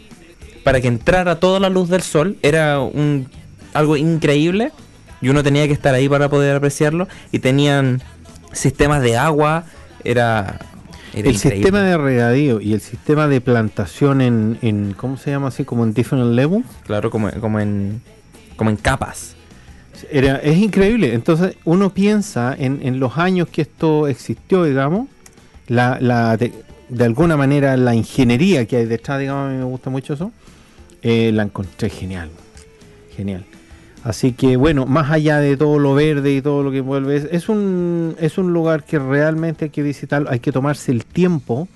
[0.65, 3.29] para que entrara toda la luz del sol era un
[3.73, 4.73] algo increíble
[5.21, 8.01] y uno tenía que estar ahí para poder apreciarlo y tenían
[8.51, 9.65] sistemas de agua
[10.03, 10.59] era,
[11.13, 11.67] era el increíble.
[11.67, 15.65] sistema de regadío y el sistema de plantación en, en ¿cómo se llama así?
[15.65, 16.65] Como en different levels.
[16.85, 18.01] claro como, como en
[18.55, 19.35] como en capas
[20.11, 21.13] Era, es increíble.
[21.13, 25.07] Entonces uno piensa en, en los años que esto existió, digamos,
[25.67, 26.53] la, la de,
[26.89, 30.31] de alguna manera la ingeniería que hay detrás, digamos, a mí me gusta mucho eso,
[31.01, 32.29] eh, la encontré genial.
[33.15, 33.45] Genial.
[34.03, 37.49] Así que bueno, más allá de todo lo verde y todo lo que envuelve, es,
[37.49, 41.67] un, es un lugar que realmente hay que visitar, hay que tomarse el tiempo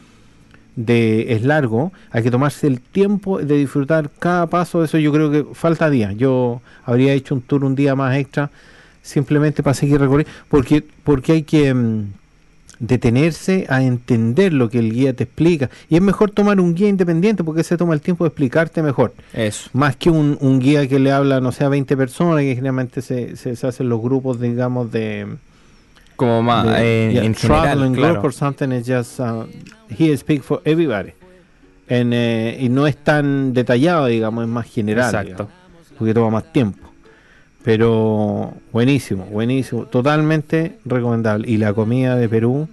[0.75, 4.97] de es largo, hay que tomarse el tiempo de disfrutar cada paso de eso.
[4.97, 6.15] Yo creo que falta días.
[6.15, 8.49] Yo habría hecho un tour un día más extra
[9.01, 12.13] simplemente para seguir recorriendo, porque porque hay que mm,
[12.81, 15.69] detenerse a entender lo que el guía te explica.
[15.87, 19.13] Y es mejor tomar un guía independiente porque se toma el tiempo de explicarte mejor.
[19.33, 19.69] Eso.
[19.73, 23.03] Más que un, un guía que le habla, no sé, a 20 personas, que generalmente
[23.03, 25.27] se, se, se hacen los grupos, digamos, de...
[26.15, 28.21] Como más de- eh, yeah, en general, claro.
[28.23, 29.45] or something is just uh,
[29.89, 31.13] he speak for everybody
[31.87, 35.29] En, eh, y no es tan detallado digamos es más general Exacto.
[35.31, 35.53] digamos,
[35.97, 36.90] porque toma más tiempo
[37.63, 42.67] pero buenísimo buenísimo totalmente recomendable y la comida de Perú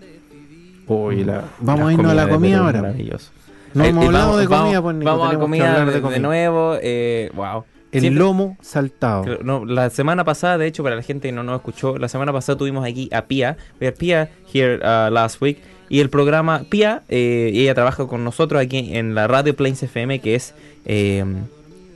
[1.25, 3.31] la- vamos a irnos a la de comida ahora maravilloso.
[3.75, 6.19] no Eh, hemos hablado de comida vamos- pues Nico, vamos a comida de, de comida.
[6.21, 6.77] nuevo.
[6.81, 7.65] Eh, wow.
[7.93, 11.43] el Siempre- lomo saltado No, la semana pasada, de hecho, para la gente que no
[11.43, 13.57] nos escuchó, la semana pasada tuvimos aquí a Pia.
[13.81, 15.59] We had Pia here uh, last week.
[15.91, 20.19] Y el programa Pia, eh, ella trabaja con nosotros aquí en la radio Plains FM,
[20.21, 21.25] que es eh,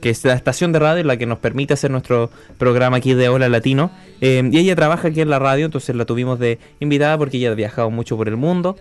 [0.03, 3.29] que es la estación de radio la que nos permite hacer nuestro programa aquí de
[3.29, 3.89] Hola Latino.
[4.19, 7.51] Eh, y ella trabaja aquí en la radio, entonces la tuvimos de invitada porque ella
[7.51, 8.75] ha viajado mucho por el mundo.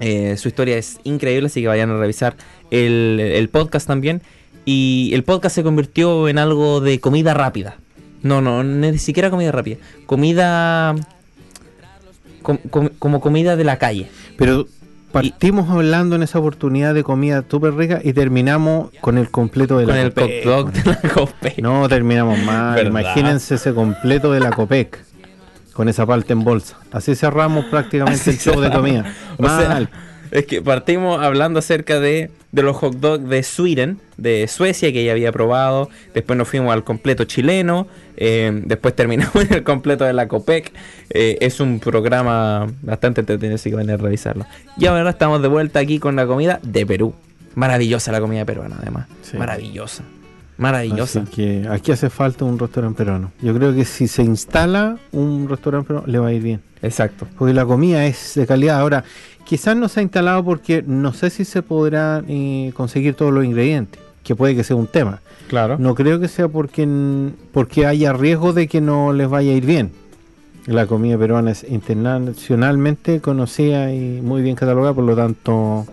[0.00, 2.34] Eh, su historia es increíble, así que vayan a revisar
[2.72, 4.22] el, podcast también.
[4.64, 7.76] Y el podcast se convirtió en algo de comida rápida.
[8.24, 9.76] No, no, ni siquiera comida rápida.
[10.06, 10.96] Comida...
[12.42, 14.08] com- com- como comida de la calle.
[14.36, 14.66] Pero
[15.12, 19.84] partimos hablando en esa oportunidad de comida súper rica y terminamos con el completo de
[19.84, 20.44] Con la el Copec.
[20.44, 21.58] dog de la Copec.
[21.58, 22.74] No terminamos mal.
[22.76, 22.90] ¿Verdad?
[22.90, 24.98] Imagínense ese completo de la Copec
[25.72, 26.76] con esa parte en bolsa.
[26.92, 29.04] Así cerramos prácticamente Así el show de comida.
[29.38, 29.90] O sea, Mal.
[30.30, 35.04] Es que partimos hablando acerca de, de los hot dogs de Sweden, de Suecia, que
[35.04, 35.88] ya había probado.
[36.14, 37.86] Después nos fuimos al completo chileno.
[38.16, 40.72] eh, después terminamos en el completo de la Copec.
[41.10, 44.46] Eh, es un programa bastante entretenido, así que van a revisarlo.
[44.76, 47.14] Y ahora estamos de vuelta aquí con la comida de Perú.
[47.54, 49.08] Maravillosa la comida peruana, además.
[49.22, 49.36] Sí.
[49.36, 50.04] Maravillosa.
[50.56, 51.22] Maravillosa.
[51.22, 53.32] Así que aquí hace falta un restaurante peruano.
[53.40, 56.60] Yo creo que si se instala un restaurante peruano le va a ir bien.
[56.82, 57.26] Exacto.
[57.38, 58.78] Porque la comida es de calidad.
[58.78, 59.02] Ahora,
[59.50, 63.44] quizás no se ha instalado porque no sé si se podrán eh, conseguir todos los
[63.44, 65.22] ingredientes, que puede que sea un tema.
[65.48, 65.76] Claro.
[65.76, 66.86] No creo que sea porque,
[67.50, 69.90] porque haya riesgo de que no les vaya a ir bien.
[70.66, 75.84] La comida peruana es internacionalmente conocida y muy bien catalogada, por lo tanto,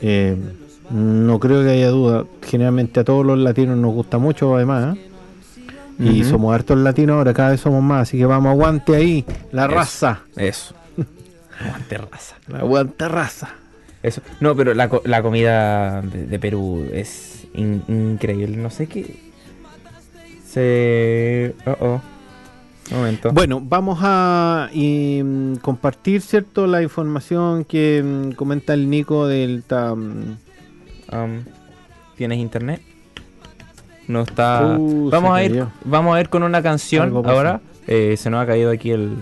[0.00, 0.36] eh,
[0.90, 2.24] no creo que haya duda.
[2.46, 4.96] Generalmente a todos los latinos nos gusta mucho, además.
[4.96, 5.08] ¿eh?
[5.98, 9.64] Y somos hartos latinos, ahora cada vez somos más, así que vamos, aguante ahí, la
[9.64, 9.74] Eso.
[9.74, 10.20] raza.
[10.36, 10.74] Eso.
[11.60, 12.36] Aguante raza.
[12.52, 13.48] Aguante raza.
[14.02, 14.22] Eso.
[14.40, 18.56] No, pero la, la comida de, de Perú es in- increíble.
[18.56, 19.20] No sé qué.
[20.46, 21.54] Se.
[21.66, 22.00] Oh, oh.
[22.92, 23.30] Un momento.
[23.32, 26.66] Bueno, vamos a y, mm, compartir, ¿cierto?
[26.66, 29.62] La información que mm, comenta el Nico del...
[29.66, 30.36] ta- mm,
[31.12, 31.42] Um,
[32.16, 32.80] ¿Tienes internet?
[34.06, 34.76] No está.
[34.78, 35.50] Uh, vamos a ir.
[35.50, 35.70] cayó.
[35.84, 37.60] Vamos a ir con una canción ahora.
[37.88, 39.16] Eh, se nos ha caído aquí el.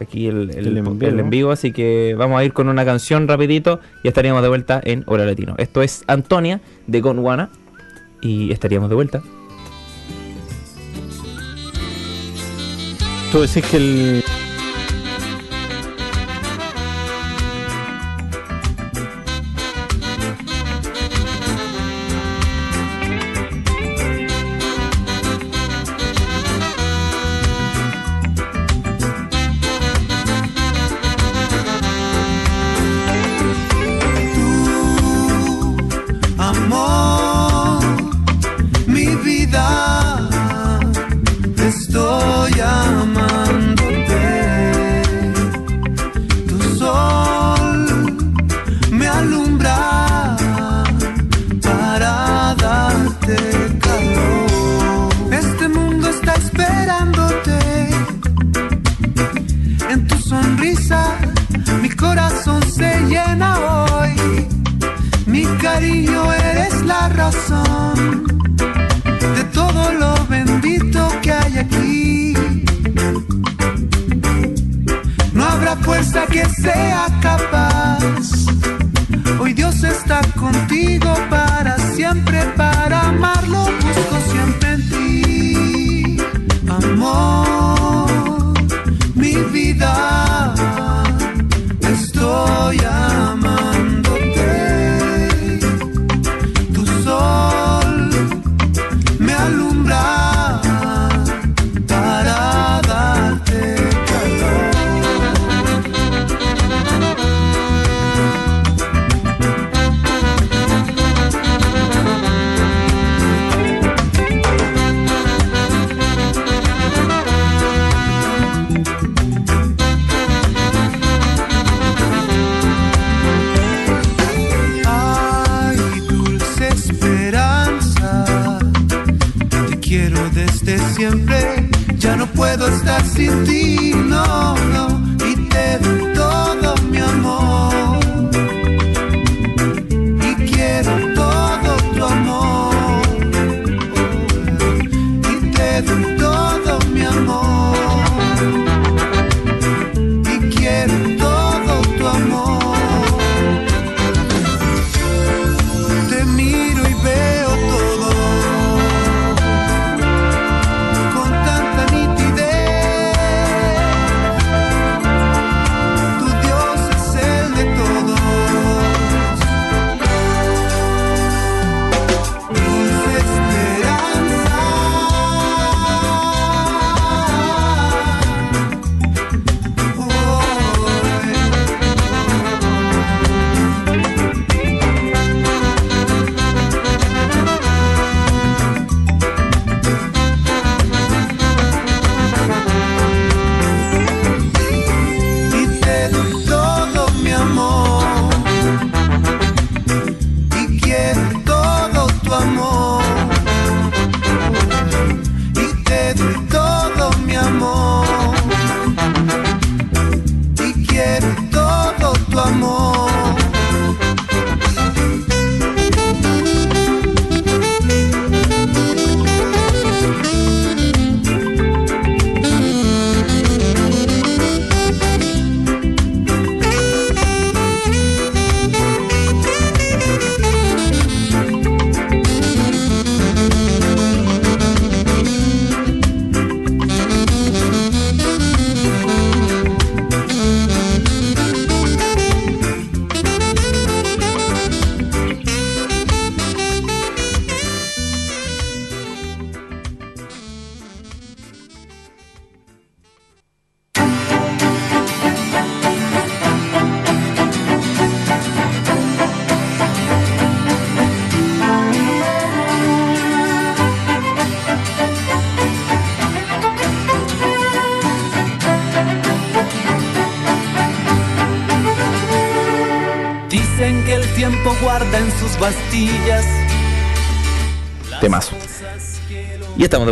[0.00, 1.50] Aquí el, el, El el en vivo.
[1.50, 5.24] así que vamos a ir con una canción rapidito y estaríamos de vuelta en Hora
[5.24, 5.54] Latino.
[5.58, 7.50] Esto es Antonia de Gondwana
[8.20, 9.22] y estaríamos de vuelta.
[13.32, 14.24] Tú decís que el...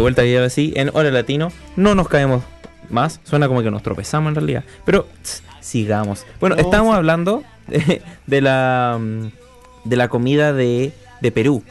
[0.07, 1.51] vuelta y ahora sí, en Hora Latino.
[1.75, 2.45] No nos caemos
[2.91, 3.21] más.
[3.25, 4.65] Suena como que nos tropezamos en realidad.
[4.85, 6.25] Pero tss, sigamos.
[6.39, 6.97] Bueno, No, estamos sí.
[6.97, 9.27] hablando de, de la mm,
[9.85, 11.63] de la comida de, de Perú.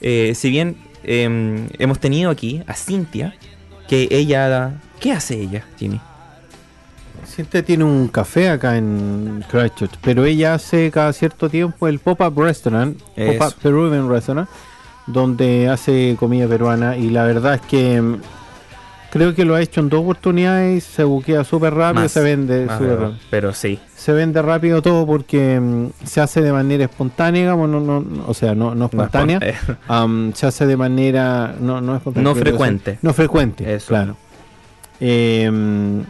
[0.00, 3.34] Eh, si bien em, hemos tenido aquí a Cintia,
[3.88, 4.72] que ella...
[5.00, 6.00] ¿Qué hace ella, Jimmy?
[7.26, 12.40] Cintia tiene un café acá en Christchurch, pero ella hace cada cierto tiempo el Pop-Up
[12.40, 12.98] Restaurant.
[13.00, 14.48] Pop-Up Peruvian Restaurant,
[15.06, 18.16] donde hace comida peruana y la verdad es que mm,
[19.10, 22.62] creo que lo ha hecho en dos oportunidades, se buquea súper rápido, Más, se vende
[22.62, 23.14] súper rápido.
[23.30, 23.78] Pero sí.
[23.94, 28.24] Se vende rápido todo porque mm, se hace de manera espontánea, digamos, no, no, no-
[28.26, 29.40] o sea, no, no espontánea,
[30.34, 32.98] se hace de manera no, no espontánea, No frecuente.
[33.02, 33.88] no frecuente, Eso.
[33.88, 34.16] claro.
[35.00, 36.02] Em,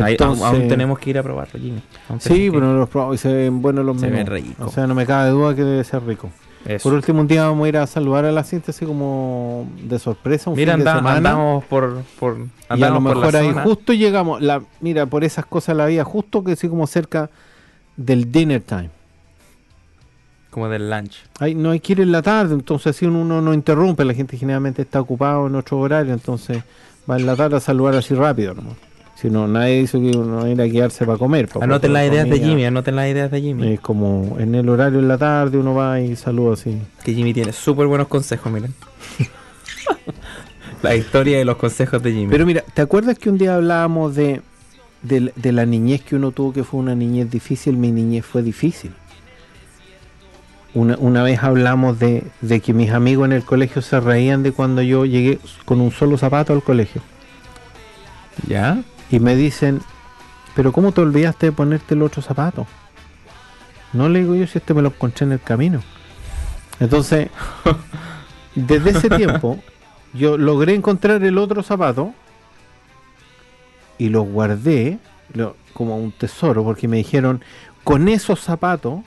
[0.00, 1.80] ahí- aún- tenemos que ir a probarlo, Jimmy.
[2.18, 4.28] Sí, pero los se ven buenos los Se menús.
[4.30, 4.64] ve rico.
[4.66, 6.30] O sea, no me cabe duda que debe ser rico.
[6.66, 6.82] Eso.
[6.82, 10.48] Por último, un día vamos a ir a saludar a la así como de sorpresa,
[10.50, 11.16] un Mira, fin de semana.
[11.16, 13.62] andamos por, por y a lo andamos por la ahí zona.
[13.64, 17.28] justo llegamos, la, mira, por esas cosas la vida, justo que sí como cerca
[17.96, 18.90] del dinner time.
[20.50, 21.16] como del lunch.
[21.40, 24.36] Ahí no hay que ir en la tarde, entonces así uno no interrumpe, la gente
[24.38, 26.62] generalmente está ocupado en otro horario, entonces
[27.10, 28.54] va en la tarde a saludar así rápido.
[28.54, 28.62] ¿no?
[29.14, 31.48] Si no, nadie dice que uno ir a quedarse para comer.
[31.48, 32.40] para Anoten las ideas de.
[32.40, 33.74] Jimmy, anoten las ideas de Jimmy.
[33.74, 36.78] Es como en el horario en la tarde uno va y saluda así.
[37.04, 38.74] Que Jimmy tiene súper buenos consejos, miren.
[40.82, 42.28] la historia de los consejos de Jimmy.
[42.28, 44.42] Pero mira, ¿te acuerdas que un día hablábamos de,
[45.02, 47.76] de, de la niñez que uno tuvo, que fue una niñez difícil?
[47.76, 48.92] Mi niñez fue difícil.
[50.74, 54.50] Una, una vez hablamos de, de que mis amigos en el colegio se reían de
[54.50, 57.00] cuando yo llegué con un solo zapato al colegio.
[58.48, 58.82] ¿Ya?
[59.10, 59.80] Y me dicen,
[60.54, 62.66] pero ¿cómo te olvidaste de ponerte el otro zapato?
[63.92, 65.80] No le digo yo si este me lo encontré en el camino.
[66.80, 67.30] Entonces,
[68.54, 69.58] desde ese tiempo,
[70.12, 72.12] yo logré encontrar el otro zapato
[73.98, 74.98] y lo guardé
[75.72, 77.42] como un tesoro porque me dijeron,
[77.82, 79.00] con esos zapatos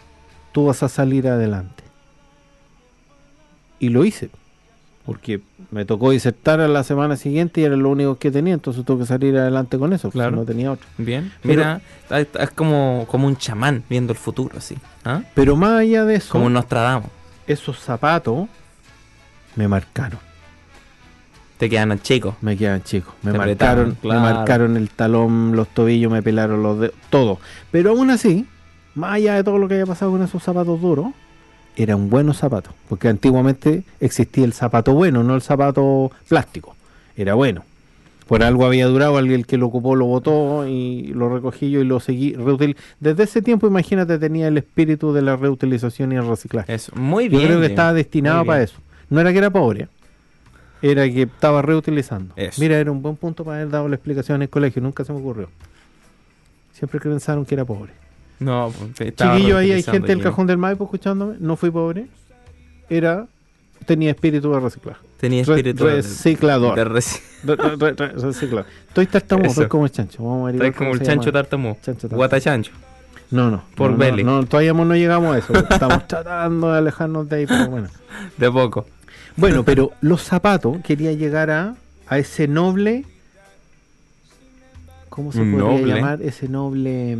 [0.51, 1.83] tú vas a salir adelante.
[3.79, 4.29] Y lo hice,
[5.07, 5.39] porque
[5.71, 8.99] me tocó disertar a la semana siguiente y era lo único que tenía, entonces tuve
[8.99, 10.35] que salir adelante con eso, Claro.
[10.35, 10.85] no tenía otro.
[10.97, 11.31] Bien.
[11.41, 11.81] Pero- Mira,
[12.39, 14.75] es, como, como un chamán viendo el futuro, así.
[15.05, 15.21] ¿ah?
[15.33, 17.09] Pero más allá de eso, Como Nostradamus.
[17.47, 18.47] esos zapatos
[19.55, 20.19] me marcaron.
[21.57, 22.35] Te quedan chicos.
[22.41, 23.15] Me quedan chicos.
[23.23, 24.21] Me Te marcaron, claro.
[24.21, 27.39] me marcaron el talón, los tobillos, me pelaron los dedos, todo.
[27.71, 28.45] Pero aún así,
[28.93, 31.07] más allá de todo lo que haya pasado con esos zapatos duros,
[31.77, 32.71] era un buen zapato.
[32.89, 36.75] Porque antiguamente existía el zapato bueno, no el zapato plástico.
[37.15, 37.63] Era bueno.
[38.27, 41.85] Por algo había durado, alguien que lo ocupó lo botó y lo recogí yo y
[41.85, 42.33] lo seguí.
[42.33, 46.73] reutil- Desde ese tiempo, imagínate, tenía el espíritu de la reutilización y el reciclaje.
[46.73, 47.43] Es muy Yo bien.
[47.45, 47.71] creo que Jim.
[47.71, 48.79] estaba destinado para eso.
[49.09, 49.87] No era que era pobre,
[50.81, 52.33] era que estaba reutilizando.
[52.35, 52.59] Eso.
[52.61, 55.13] Mira, era un buen punto para haber dado la explicación en el colegio, nunca se
[55.13, 55.47] me ocurrió.
[56.73, 57.93] Siempre que pensaron que era pobre.
[58.39, 62.07] No, pues, Chiquillo, ahí hay gente del cajón del Maipo escuchándome, no fui pobre,
[62.89, 63.27] era
[63.85, 64.97] tenía espíritu de reciclar.
[65.19, 66.75] Tenía Re- espíritu de- reciclador.
[66.75, 68.65] de reci- Re- re- re- re- reciclador.
[68.89, 70.23] Estoy tartamudo, estoy como el chancho.
[70.23, 71.75] Vamos a como el chancho tartamú.
[72.11, 72.71] Guata chancho.
[73.31, 73.63] No, no.
[73.75, 74.23] Por no, Belly.
[74.23, 75.53] No, no, todavía no llegamos a eso.
[75.53, 77.89] Estamos tratando de alejarnos de ahí, pero bueno.
[78.37, 78.85] De poco.
[79.35, 81.75] Bueno, pero los zapatos quería llegar a,
[82.07, 83.05] a ese noble.
[85.09, 85.95] ¿Cómo se podría noble.
[85.95, 86.21] llamar?
[86.21, 87.17] Ese noble.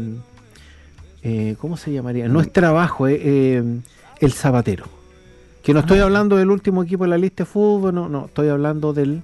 [1.30, 2.28] Eh, ¿Cómo se llamaría?
[2.30, 3.64] No es trabajo, eh, eh,
[4.20, 4.86] el zapatero.
[5.64, 5.82] Que no Ah.
[5.82, 9.22] estoy hablando del último equipo de la lista de fútbol, no, no, estoy hablando del.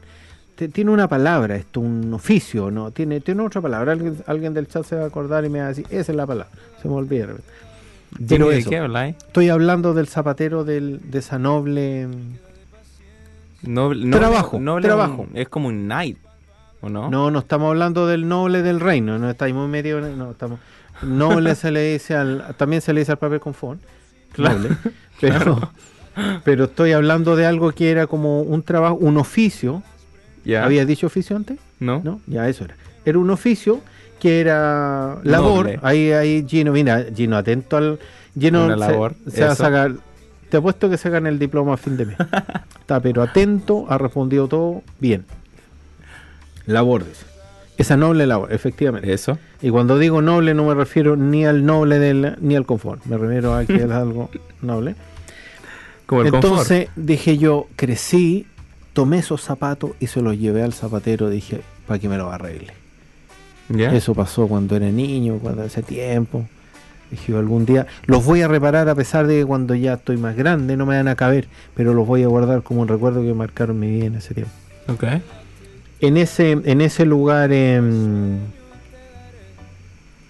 [0.56, 2.92] te- tiene una palabra, esto, un oficio, ¿no?
[2.92, 3.94] Tiene, tiene otra palabra.
[3.94, 6.16] Alguien, alguien del chat se va a acordar y me va a decir, esa es
[6.16, 6.52] la palabra.
[6.82, 7.28] Se me olvida.
[8.30, 9.16] Pero ¿de qué habláis?
[9.16, 12.08] Estoy hablando del zapatero del, de esa noble.
[13.64, 15.22] Noble, noble- Trabajo, noble trabajo.
[15.32, 16.18] un- es como un knight,
[16.82, 17.10] ¿o no?
[17.10, 20.60] No, no estamos hablando del noble del reino, no muy medio, no estamos.
[21.04, 23.80] Noble se le dice al, también se le dice al papel confort,
[24.38, 24.70] noble,
[25.22, 25.72] pero,
[26.44, 29.84] pero estoy hablando de algo que era como un trabajo, un oficio.
[30.46, 30.66] ¿Ya?
[30.66, 31.58] ¿Había dicho oficio antes?
[31.80, 32.02] ¿No?
[32.04, 32.76] No, ya eso era.
[33.06, 33.80] Era un oficio
[34.20, 35.66] que era labor.
[35.66, 35.80] Noble.
[35.84, 38.00] Ahí, ahí Gino, mira, Gino, atento al.
[38.38, 39.92] Gino Una se- labor, se, va a sacar.
[40.50, 42.18] Te apuesto que se gana el diploma a fin de mes.
[42.80, 45.26] Está, pero atento, ha respondido todo bien.
[46.66, 47.26] Labor, dice.
[47.78, 49.12] Esa noble labor, efectivamente.
[49.12, 49.38] Eso.
[49.62, 53.04] Y cuando digo noble no me refiero ni al noble del, ni al confort.
[53.06, 54.30] Me refiero a que es algo
[54.62, 54.96] noble.
[56.06, 58.46] Como el Entonces dije yo, crecí,
[58.94, 61.30] tomé esos zapatos y se los llevé al zapatero.
[61.30, 62.74] Dije, para que me los arregle.
[63.70, 66.46] Eso pasó cuando era niño, cuando hace tiempo.
[67.10, 70.36] Dije, algún día los voy a reparar a pesar de que cuando ya estoy más
[70.36, 73.34] grande no me van a caber, pero los voy a guardar como un recuerdo que
[73.34, 74.52] marcaron mi vida en ese tiempo.
[74.88, 75.04] Ok.
[76.04, 78.38] En ese, en ese lugar em,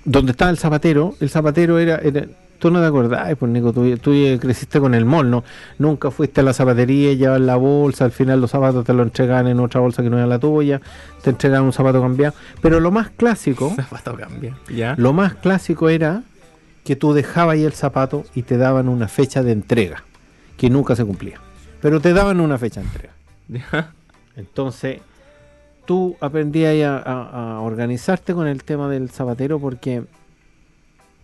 [0.05, 2.28] donde estaba el zapatero, el zapatero era, era-
[2.59, 5.43] tú no te acordás, pues Nico, tú, tú creciste con el mall, ¿no?
[5.80, 9.47] Nunca fuiste a la zapatería, llevabas la bolsa, al final los zapatos te lo entregaban
[9.47, 10.80] en otra bolsa que no era la tuya,
[11.24, 12.36] te entregaban un zapato cambiado.
[12.61, 14.55] Pero lo más clásico, Zapato cambia.
[14.74, 14.95] ¿Ya?
[14.97, 16.21] lo más clásico era
[16.86, 20.03] que tú dejabas ahí el zapato y te daban una fecha de entrega,
[20.57, 21.39] que nunca se cumplía.
[21.82, 23.13] Pero te daban una fecha de entrega.
[23.71, 23.91] ¿Ya?
[24.36, 24.99] Entonces,
[25.86, 30.04] tú aprendías a, a- a organizarte con el tema del zapatero porque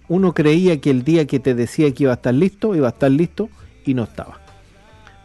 [0.08, 2.92] uno creía que el día que te decía que iba a estar listo, iba a
[2.92, 3.50] estar listo
[3.86, 4.40] y no estaba.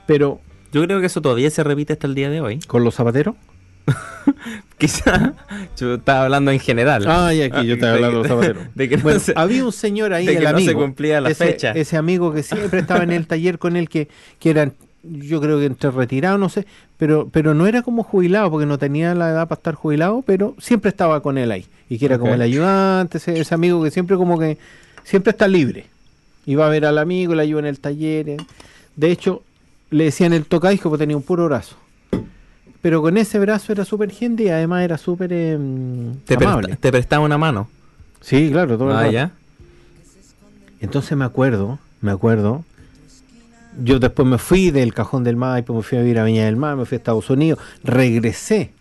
[0.06, 0.40] Pero
[0.72, 2.58] Yo creo que eso todavía se repite hasta el día de hoy.
[2.60, 3.34] con los zapateros,
[4.78, 5.34] Quizá
[5.76, 7.04] yo estaba hablando en general.
[7.06, 8.64] Ah, y aquí yo estaba hablando de los zapateros.
[8.74, 10.80] De que no bueno, se- había un señor ahí, de el que no se amigo,
[10.80, 11.72] cumplía la ese, fecha.
[11.72, 14.08] ese amigo que siempre estaba en el taller con él, que,
[14.38, 14.72] que era,
[15.10, 18.78] yo creo que entre retirado, no sé, pero, pero no era como jubilado, porque no
[18.78, 21.66] tenía la edad para estar jubilado, pero siempre estaba con él ahí.
[21.88, 24.58] Y que era como el ayudante, ese, ese amigo que siempre como que,
[25.04, 25.86] siempre está libre.
[26.46, 28.28] Iba a ver al amigo, le ayuda en el taller.
[28.30, 28.36] eh.
[28.96, 29.42] De hecho,
[29.90, 31.76] le decían el tocaijo porque tenía un puro brazo.
[32.82, 36.68] Pero con ese brazo era súper gente y además era súper em, te, amable.
[36.68, 37.68] presta- te prestaba una mano.
[38.20, 39.12] Sí, claro, todo el Ah, rato.
[39.12, 39.30] ya.
[40.80, 42.64] Entonces me acuerdo, me acuerdo.
[43.82, 46.56] Yo después me fui del Cajón del Maipo, me fui a vivir a Viña del
[46.56, 48.72] Mar, me fui a Estados Unidos, regresé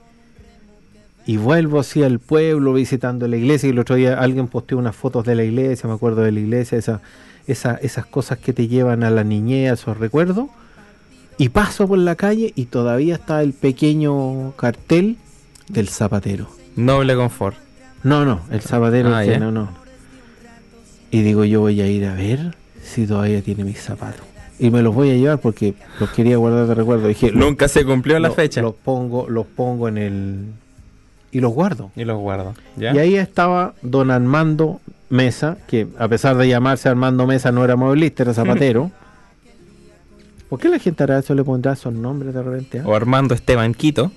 [1.26, 3.68] y vuelvo así al pueblo visitando la iglesia.
[3.68, 6.40] Y el otro día alguien posteó unas fotos de la iglesia, me acuerdo de la
[6.40, 7.02] iglesia, esa,
[7.48, 10.48] esa- esas cosas que te llevan a la niñez, esos recuerdos.
[11.40, 15.18] Y paso por la calle y todavía está el pequeño cartel
[15.70, 16.48] del zapatero.
[16.76, 17.58] Noble confort.
[18.04, 19.40] No, no, el zapatero, Ah, que ya.
[19.40, 19.70] no, no.
[21.10, 24.26] Y digo, yo voy a ir a ver si todavía tiene mis zapatos.
[24.60, 27.08] Y me los voy a llevar porque los quería guardar de recuerdo.
[27.08, 28.62] Dije, los- Nunca se cumplió la los- fecha.
[28.62, 30.46] Los pongo, los pongo en el
[31.32, 31.92] y los guardo.
[31.96, 32.54] Y los guardo.
[32.78, 32.94] ¿Ya?
[32.94, 34.80] Y ahí estaba don Armando
[35.10, 38.92] Mesa, que a pesar de llamarse Armando Mesa no era movilista, era zapatero.
[40.50, 42.80] ¿Por qué la gente hará eso le pondrá esos nombres de repente?
[42.80, 42.84] ah?
[42.86, 44.12] O Armando Esteban Quito.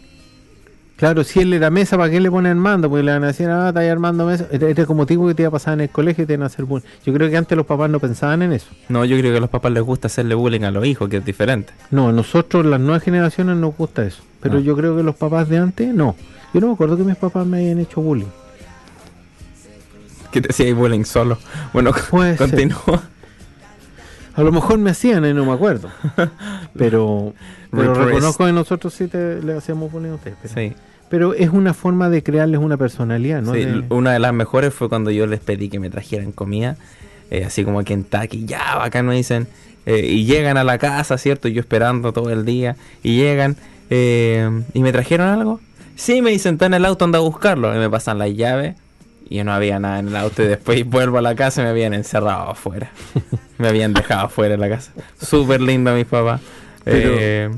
[0.97, 2.89] Claro, si él era mesa, ¿para qué le ponen Armando?
[2.89, 4.47] Porque le van a decir, ah, está ahí Armando mesa.
[4.51, 6.33] Este este es como tipo que te iba a pasar en el colegio y te
[6.33, 6.87] iban a hacer bullying.
[7.05, 8.69] Yo creo que antes los papás no pensaban en eso.
[8.89, 11.19] No, yo creo que a los papás les gusta hacerle bullying a los hijos, que
[11.19, 11.75] es diferente.
[11.91, 14.23] No, nosotros, las nuevas generaciones, nos gusta eso.
[14.41, 14.61] Pero Ah.
[14.61, 16.17] yo creo que los papás de antes, no.
[16.55, 18.27] Yo no me acuerdo que mis papás me hayan hecho bullying.
[20.31, 21.37] Que te hacía bullying solo.
[21.75, 22.49] Bueno, Puede ser.
[22.51, 23.03] continúa.
[24.35, 25.89] A lo mejor me hacían y no me acuerdo.
[26.77, 27.33] Pero,
[27.71, 30.37] pero reconozco que nosotros sí te, le hacíamos bullying a ustedes.
[30.55, 30.75] Sí.
[31.09, 33.55] Pero es una forma de crearles una personalidad, ¿no?
[33.55, 36.77] Sí, De- una de las mejores fue cuando yo les pedí que me trajeran comida,
[37.31, 39.47] eh, así como Kentucky, ya bacán me dicen,
[39.87, 41.49] eh, y llegan a la casa, ¿cierto?
[41.49, 43.57] Yo esperando todo el día, y llegan,
[43.91, 45.61] eh, ¿y me trajeron algo?
[45.95, 48.75] Sí, me dicen, está en el auto, anda a buscarlo, y me pasan las llaves,
[49.29, 51.71] y no había nada en el auto, y después vuelvo a la casa y me
[51.71, 52.91] habían encerrado afuera,
[53.59, 54.93] me habían dejado afuera de la casa.
[55.21, 56.41] Súper lindo mis papás.
[56.85, 57.57] Pero-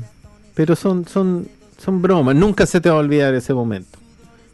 [0.55, 1.47] Pero son, son,
[1.79, 2.35] son bromas.
[2.35, 3.97] Nunca se te va a olvidar ese momento.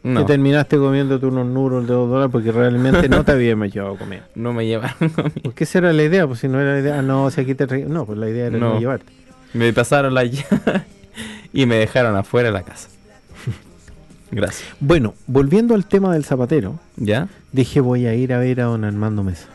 [0.02, 3.94] no, Que terminaste comiéndote unos noodles de dos dólares porque realmente no te habíamos llevado
[3.94, 4.22] a comer.
[4.34, 5.40] no me llevaron conmigo.
[5.42, 7.54] Porque esa era la idea, pues si no era la idea, ah, no, si aquí
[7.54, 8.80] te tra- No, pues la idea era no, No.
[8.80, 9.12] llevarte.
[9.52, 10.82] Me pasaron la llave
[11.52, 12.88] y me dejaron afuera de la casa.
[14.30, 14.68] Gracias.
[14.80, 17.28] Bueno, volviendo al tema del zapatero, ¿Ya?
[17.52, 19.48] dije voy a ir a ver a don Armando Mesa.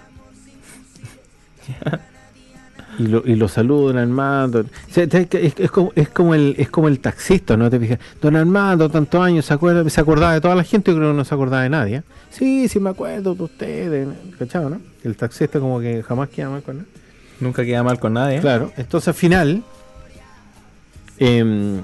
[3.00, 4.66] Y lo, y lo saludo, don Armando.
[4.90, 7.70] Es, es- es como, es, como el, es como el taxista, ¿no?
[7.70, 10.92] Te fijas, don Armando, tantos años, ¿se, acuerda, se acordaba de toda la gente?
[10.92, 11.96] Yo creo que no se acordaba de nadie.
[11.98, 12.04] ¿eh?
[12.30, 14.08] Sí, sí me acuerdo de ustedes.
[14.38, 14.82] ¿Cachado, no?
[15.04, 16.86] El taxista como que jamás queda mal con él.
[17.40, 18.40] Nunca queda mal con nadie.
[18.40, 19.64] Claro, entonces al final,
[21.18, 21.82] em,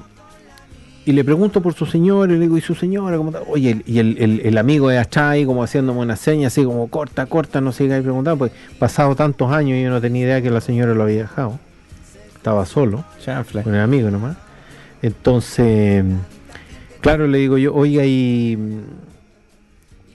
[1.07, 3.17] y le pregunto por su señora, y le digo, ¿y su señora?
[3.17, 3.41] ¿Cómo está?
[3.49, 7.25] Oye, y el, el- el amigo de ahí como haciéndome una seña, así como corta,
[7.25, 10.49] corta, no siga ahí preguntando, pues pasado tantos años y yo no tenía idea que
[10.49, 11.59] la señora lo había dejado.
[12.35, 13.03] Estaba solo,
[13.63, 14.35] con el amigo nomás.
[15.01, 16.03] Entonces,
[17.01, 18.57] claro, le digo yo, oiga, y...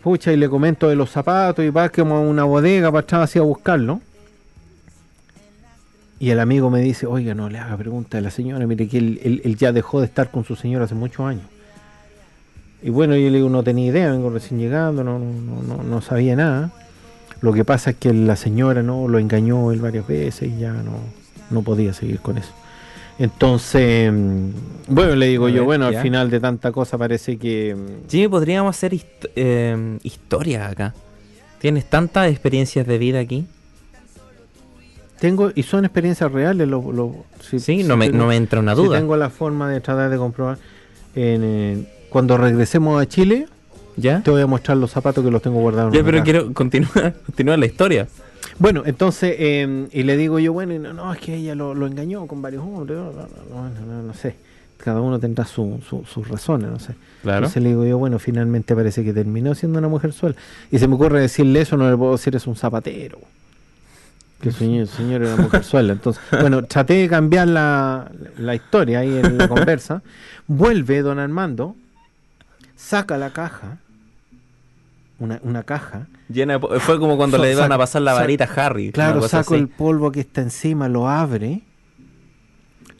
[0.03, 3.23] Pucha, y le comento de los zapatos y va como a una bodega para atrás
[3.31, 4.01] así a buscarlo.
[6.23, 8.97] Y el amigo me dice, oiga, no le haga pregunta a la señora, mire que
[8.99, 11.43] él, él- él ya dejó de estar con su señora hace muchos años.
[12.81, 16.01] Y bueno, yo le digo, no tenía idea, vengo recién llegando, no, no, no, no-
[16.01, 16.71] sabía nada.
[17.41, 20.73] Lo que pasa es que la señora no lo engañó él varias veces y ya
[20.73, 20.93] no,
[21.51, 22.53] no podía seguir con eso.
[23.19, 24.49] Entonces, mm,
[24.95, 25.99] bueno, le digo yo, bueno, ya.
[25.99, 27.75] al final de tanta cosa parece que...
[27.75, 30.95] mm, Jimmy, podríamos hacer hist- eh, historia acá.
[31.61, 33.47] Tienes tantas experiencias de vida aquí.
[35.23, 38.35] Tengo, y son experiencias reales, lo, lo- si- Sí, si no me, tengo- no me
[38.37, 38.99] entra una si duda.
[38.99, 40.59] tengo la forma de tratar de comprobar.
[41.15, 43.47] En, eh, cuando regresemos a Chile,
[43.97, 44.21] ¿Ya?
[44.25, 45.95] te voy a mostrar los zapatos que los tengo guardados.
[45.95, 48.09] Ya, pero quiero continuar, continuar la historia.
[48.59, 51.87] Bueno, entonces, eh, y le digo yo, bueno, no, no, es que ella lo, lo
[51.87, 54.35] engañó con varios hombres, no, no, sé.
[54.77, 56.95] Cada uno tendrá su- su- sus razones, no sé.
[57.23, 57.39] Claro.
[57.39, 60.35] Entonces le digo yo, bueno, finalmente parece que terminó siendo una mujer suela.
[60.73, 63.19] Y se me ocurre decirle eso, no le puedo decir es un zapatero.
[64.43, 65.93] Que el señor, el señor era mujer suela.
[65.95, 70.03] Entonces, bueno, traté de cambiar la, la historia ahí en la conversa.
[70.49, 71.75] Vuelve don Armando,
[72.77, 73.79] saca la caja,
[75.19, 78.45] una, una caja, Llena de fue como cuando So- le iban a pasar la varita
[78.45, 78.91] a Harry.
[78.91, 79.63] Claro, saco así.
[79.63, 81.63] el polvo que está encima, lo abre,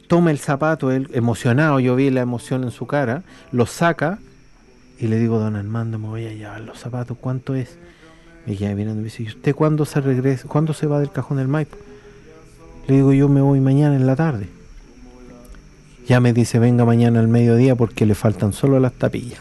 [0.07, 4.19] toma el zapato, él emocionado, yo vi la emoción en su cara, lo saca
[4.99, 7.77] y le digo, don Armando, me voy a llevar los zapatos, ¿cuánto es?
[8.45, 10.47] Me queda mirando y me dice, ¿y usted cuándo se regresa?
[10.47, 11.77] ¿Cuándo se va del cajón del Maipo?
[12.87, 14.47] Le digo, yo me voy mañana en la tarde.
[16.07, 19.39] Ya me dice, venga mañana al mediodía porque le faltan solo las tapillas.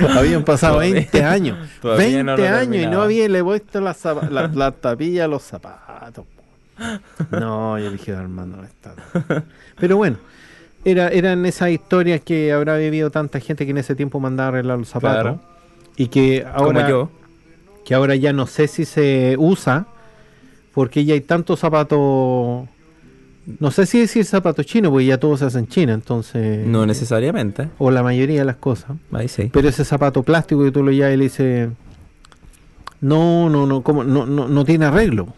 [0.16, 1.58] Habían pasado Todavía- 20 años.
[1.80, 5.28] todavía 20 no lo años y no había le puesto las la, la tapilla a
[5.28, 6.24] los zapatos.
[7.30, 8.94] No, yo dije, Armando, no está.
[9.78, 10.16] Pero bueno,
[10.84, 14.50] era, eran esas historias que habrá vivido tanta gente que en ese tiempo mandaba a
[14.50, 15.22] arreglar los zapatos.
[15.22, 15.40] Claro.
[15.96, 17.10] Y que ahora, Como yo.
[17.84, 19.86] que ahora ya no sé si se usa,
[20.74, 22.68] porque ya hay tantos zapatos.
[23.60, 26.66] No sé si decir zapatos chinos, porque ya todos se hacen en China, entonces.
[26.66, 27.68] No necesariamente.
[27.78, 28.90] O la mayoría de las cosas.
[29.12, 29.50] Ahí sí.
[29.52, 31.68] Pero ese zapato plástico que tú lo llevas y le dices,
[33.00, 34.04] no, no, no, ¿cómo?
[34.04, 35.28] no, no, no tiene arreglo.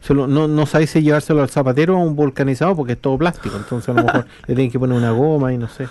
[0.00, 3.18] Solo, no, no sabéis si llevárselo al zapatero o a un vulcanizado porque es todo
[3.18, 3.56] plástico.
[3.56, 5.88] Entonces a lo mejor le tienen que poner una goma y no sé,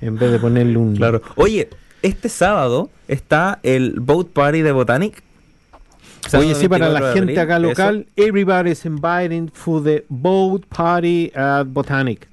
[0.00, 0.96] en vez de ponerle un...
[0.96, 1.22] Claro.
[1.36, 1.68] Oye,
[2.06, 5.22] este sábado está el Boat Party de Botanic.
[6.28, 7.66] Sábado Oye, sí, para 24 la gente abril, acá eso.
[7.68, 12.28] local, everybody's inviting for the boat party at Botanic.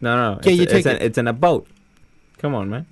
[0.00, 0.40] No, no, no.
[0.42, 1.66] You It's, it's, an- it's in a boat.
[2.40, 2.86] Come on, man.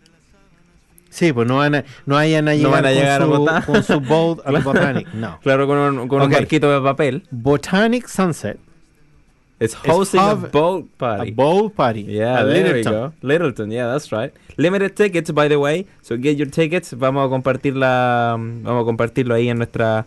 [1.11, 3.35] Sí, pues no van a, no vayan a No llegar, van a llegar a con,
[3.37, 4.62] su, Botan- con su boat al.
[4.62, 5.12] Botanic.
[5.14, 5.39] No.
[5.43, 6.33] Claro, con un, con un Ok.
[6.35, 7.25] barquito de papel.
[7.33, 8.59] Botanic Sunset
[9.61, 11.29] It's hosting a boat party.
[11.29, 12.03] A boat party.
[12.03, 12.93] Yeah, there Littleton.
[12.93, 13.13] we go.
[13.21, 14.33] Littleton, yeah, that's right.
[14.57, 15.87] Limited tickets, by the way.
[16.01, 16.95] So get your tickets.
[16.97, 20.07] Vamos a compartirla, mm, vamos a compartirlo ahí en nuestra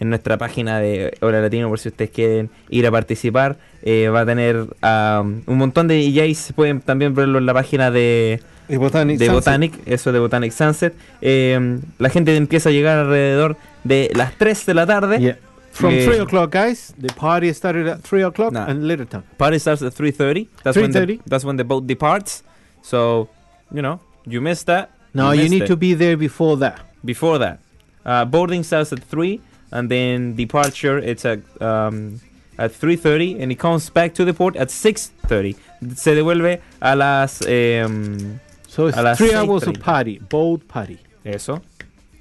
[0.00, 3.58] en nuestra página de Hora Latino por si ustedes quieren ir a participar.
[3.82, 6.54] Eh, va a tener um, un montón de DJs.
[6.54, 8.40] Pueden también verlo en la página de,
[8.70, 9.44] Botanic de Sunset.
[9.44, 10.94] Botanic, eso de Botanic Sunset.
[11.20, 15.18] Eh, la gente empieza a llegar alrededor de las 3 de la tarde.
[15.18, 15.38] Yeah.
[15.74, 16.94] From Eh, 3 o'clock, guys.
[16.96, 18.66] The party started at 3 o'clock Nah.
[18.70, 19.22] in Littleton.
[19.38, 20.48] Party starts at 3:30.
[20.62, 21.20] That's when the 3:30?
[21.26, 22.42] that's when the boat departs.
[22.82, 23.28] So,
[23.74, 24.90] you know, you missed that.
[25.12, 25.66] No, you missed need it.
[25.68, 26.78] to be there before that.
[27.04, 27.58] before that.
[28.06, 29.40] Uh, boarding starts at 3
[29.72, 32.20] and then departure it's at um,
[32.56, 35.56] at 3:30 and it comes back to the port at 6:30.
[35.96, 39.80] Se devuelve a las em, So it's A las 3 hours of 6:30.
[39.80, 40.98] party, boat party.
[41.24, 41.60] eso.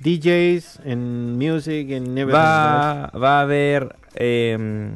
[0.04, 2.34] DJs and music and everything.
[2.34, 4.92] Va va a haber em,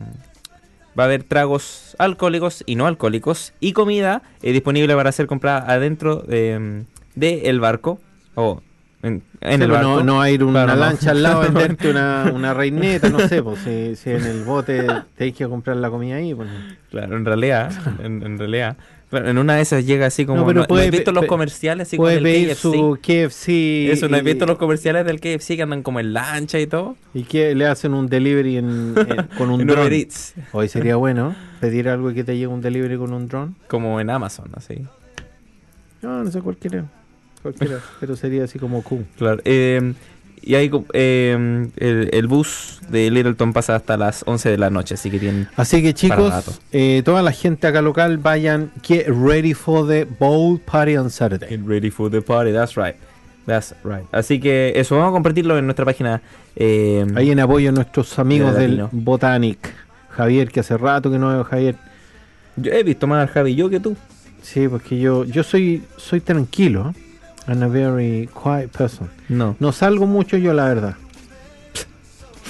[0.98, 5.72] va a haber tragos alcohólicos y no alcohólicos y comida eh, disponible para ser comprada
[5.72, 6.86] adentro de,
[7.20, 8.00] el barco
[8.36, 8.62] o
[9.04, 10.04] en, en Sí, el pues barco.
[10.04, 10.86] no, ir una Claro, no.
[10.88, 14.88] lancha al lado venderte una, una reineta, no sé, pues si, si en el bote
[15.16, 16.50] tenéis que comprar la comida ahí, pues
[16.90, 17.72] Claro, en realidad,
[18.04, 18.76] en, en realidad.
[19.10, 20.42] Claro, en una de esas llega así como.
[20.42, 22.62] No, pero ¿no- ¿no puede has visto los comerciales así puede pedir KFC?
[22.62, 26.12] su KFC Eso, ¿no has y- visto los comerciales del KFC que andan como en
[26.14, 26.98] lancha y todo?
[27.14, 29.90] y que le hacen un delivery en, en- con un dron.
[30.52, 33.56] Hoy sería bueno pedir algo y que te llegue un delivery con un dron.
[33.68, 34.86] como en Amazon, así.
[36.02, 36.86] No, no sé cualquiera.
[37.42, 39.06] Cualquiera, pero sería así como cool.
[39.18, 39.42] Claro.
[39.46, 39.94] eh,
[40.42, 44.94] y co- eh, el, el bus de Littleton pasa hasta las 11 de la noche,
[44.96, 45.48] así que tienen.
[45.56, 50.62] Así que chicos, eh, toda la gente acá local vayan get ready for the boat
[50.62, 51.50] party on Saturday.
[51.50, 52.96] Get ready for the party, that's right.
[53.46, 54.06] That's right.
[54.12, 56.22] Así que eso, vamos a compartirlo en nuestra página.
[56.56, 58.84] eh, Ahí en apoyo a nuestros amigos De del.
[58.92, 59.74] Botanic.
[60.10, 61.76] Javier, que hace rato que no veo a Javier.
[62.58, 63.96] Yo he visto más al Javi yo que tú.
[64.42, 66.94] Sí, porque yo, yo soy, soy tranquilo.
[66.96, 67.00] ¿eh?
[67.48, 69.10] I'm a very quiet person.
[69.30, 69.56] No.
[69.60, 70.96] No salgo mucho yo, la verdad.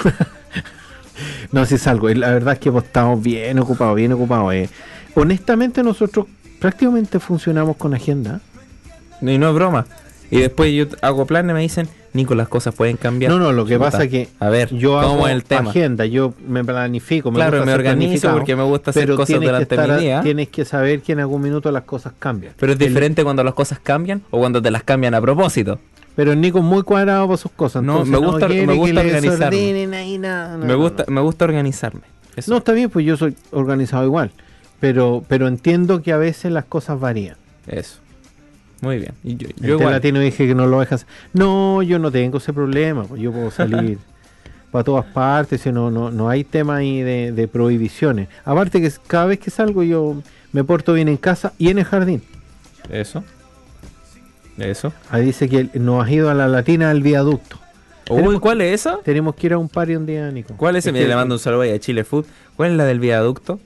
[1.52, 2.10] no, sí salgo.
[2.10, 4.54] La verdad es que hemos estado bien ocupados, bien ocupados.
[4.54, 4.70] eh.
[5.16, 6.28] Honestamente, nosotros
[6.60, 8.42] prácticamente funcionamos con agenda.
[9.22, 9.86] Y no es broma.
[10.30, 13.32] Y después yo hago planes y me dicen, Nico, las cosas pueden cambiar.
[13.32, 15.70] No, no, lo que pasa es que A ver, yo ¿cómo hago el tema?
[15.70, 17.32] agenda, yo me planifico.
[17.32, 20.22] Me claro, gusta me organizo porque me gusta hacer cosas durante estar mi a- día.
[20.22, 22.54] Tienes que saber que en algún minuto las cosas cambian.
[22.60, 25.80] Pero es El- diferente cuando las cosas cambian o cuando te las cambian a propósito.
[26.16, 27.84] Pero Nico es muy cuadrado para sus cosas.
[27.84, 29.96] No, me gusta- quiere me gusta organizarme.
[29.96, 31.14] ahí no, me no, gusta, no.
[31.14, 32.02] me gusta organizarme.
[32.36, 32.52] Eso.
[32.52, 34.32] No, está bien, pues yo soy organizado igual.
[34.80, 37.36] Pero, pero entiendo que a veces las cosas varían.
[37.68, 38.00] Eso.
[38.82, 39.14] Muy bien.
[39.24, 39.92] Y yo, yo igual.
[39.94, 41.08] latino dije que no lo dejas.
[41.34, 43.04] No, yo no tengo ese problema.
[43.06, 43.98] Pues yo puedo salir
[44.72, 45.66] para todas partes.
[45.68, 48.28] no, no, no hay tema ahí de, de prohibiciones.
[48.46, 50.22] Aparte que cada vez que salgo yo
[50.52, 52.22] me porto bien en casa y en el jardín.
[52.92, 53.24] Eso.
[54.58, 54.92] Eso.
[55.12, 57.58] Ahí dice que nos has ido a la latina al viaducto.
[58.10, 59.00] Uy, Tenemos- ¿cuál es esa?
[59.04, 60.54] Tenemos que ir a un party un día, Nico.
[60.58, 60.86] ¿Cuál es?
[60.88, 62.26] Es que le mando un saludo ahí a Chile Food.
[62.56, 63.60] ¿Cuál es la del viaducto?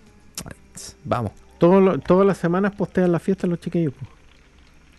[1.03, 1.31] Vamos.
[1.59, 3.93] todo lo- todas las semanas postean la fiesta los chiquillos.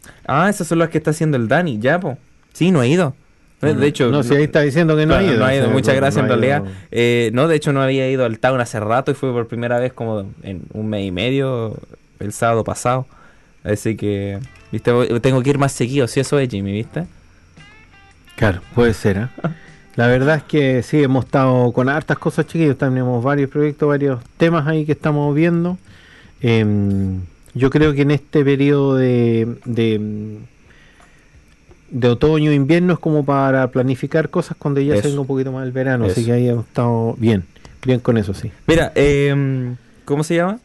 [0.03, 0.15] Pues.
[0.27, 2.19] Ah, esas son las que está haciendo el Dani, ya, po.
[2.53, 3.15] Sí, no ha ido.
[3.63, 5.39] Eh, De hecho, no, si ahí está diciendo que no Claro, ha ido.
[5.39, 5.63] no ha ido.
[5.65, 6.63] o sea, Muchas no gracias en realidad.
[6.91, 9.79] Eh, no, de hecho no había ido al town hace rato y fue por primera
[9.79, 11.77] vez como en un mes y medio
[12.19, 13.07] el sábado pasado.
[13.65, 14.41] Así que,
[14.73, 14.91] viste,
[15.21, 17.05] tengo que ir más seguido, si eso es Jimmy, ¿viste?
[18.37, 19.17] Claro, puede ser.
[19.19, 19.29] ¿eh?
[19.95, 22.79] La verdad es que sí, hemos estado con hartas cosas, chiquillos.
[22.79, 25.79] Tenemos varios proyectos, varios temas ahí que estamos viendo.
[26.41, 27.21] Em,
[27.55, 30.39] yo creo que en este periodo de, de,
[31.91, 35.65] de otoño invierno es como para planificar cosas cuando ya se venga un poquito más
[35.67, 36.07] el verano.
[36.07, 37.45] Así que ahí hemos estado bien,
[37.85, 38.51] bien con eso, sí.
[38.67, 40.59] Mira, em, ¿cómo se llama?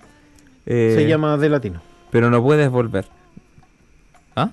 [0.66, 1.82] Eh, Se llama De Latino.
[2.12, 3.06] Pero no puedes volver.
[4.36, 4.52] ¿Ah?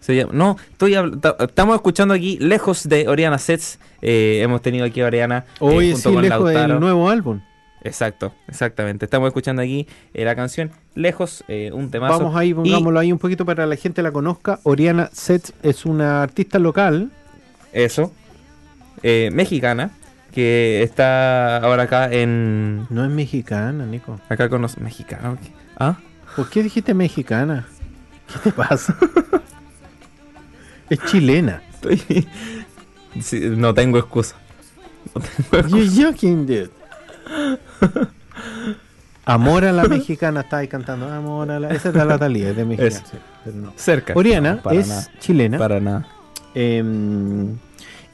[0.00, 0.94] Se llama, no, estoy
[1.40, 3.78] estamos escuchando aquí lejos de Oriana Sets.
[4.02, 6.72] eh, hemos tenido aquí a Oriana eh, Hoy junto sí, con lejos Lautaro.
[6.74, 7.40] del nuevo álbum.
[7.84, 9.04] Exacto, exactamente.
[9.06, 12.18] Estamos escuchando aquí eh, la canción Lejos, eh, un temazo.
[12.18, 14.60] Vamos ahí, pongámoslo ahí un poquito para que la gente la conozca.
[14.62, 17.10] Oriana Sets es una artista local.
[17.72, 18.12] Eso.
[19.02, 19.90] eh, mexicana.
[20.32, 22.86] Que está ahora acá en.
[22.88, 24.18] No es mexicana, Nico.
[24.30, 25.38] Acá con los mexicanos.
[25.78, 25.96] ¿Ah?
[26.36, 27.66] ¿Por qué dijiste mexicana?
[28.32, 28.96] ¿Qué te pasa?
[30.88, 31.62] es chilena.
[31.74, 32.26] Estoy-
[33.20, 34.36] Sí, no tengo excusa.
[35.14, 35.76] No tengo excusa.
[35.76, 36.70] You joking, dude.
[39.24, 41.06] Amor a la mexicana, está ahí cantando.
[41.08, 41.70] Amor a la.
[41.70, 43.18] Esa es la Talía, es de sí,
[43.54, 43.72] no.
[43.76, 44.14] Cerca.
[44.16, 45.08] Oriana No, es nada.
[45.20, 45.58] chilena.
[45.58, 46.08] Para nada.
[46.54, 47.56] em,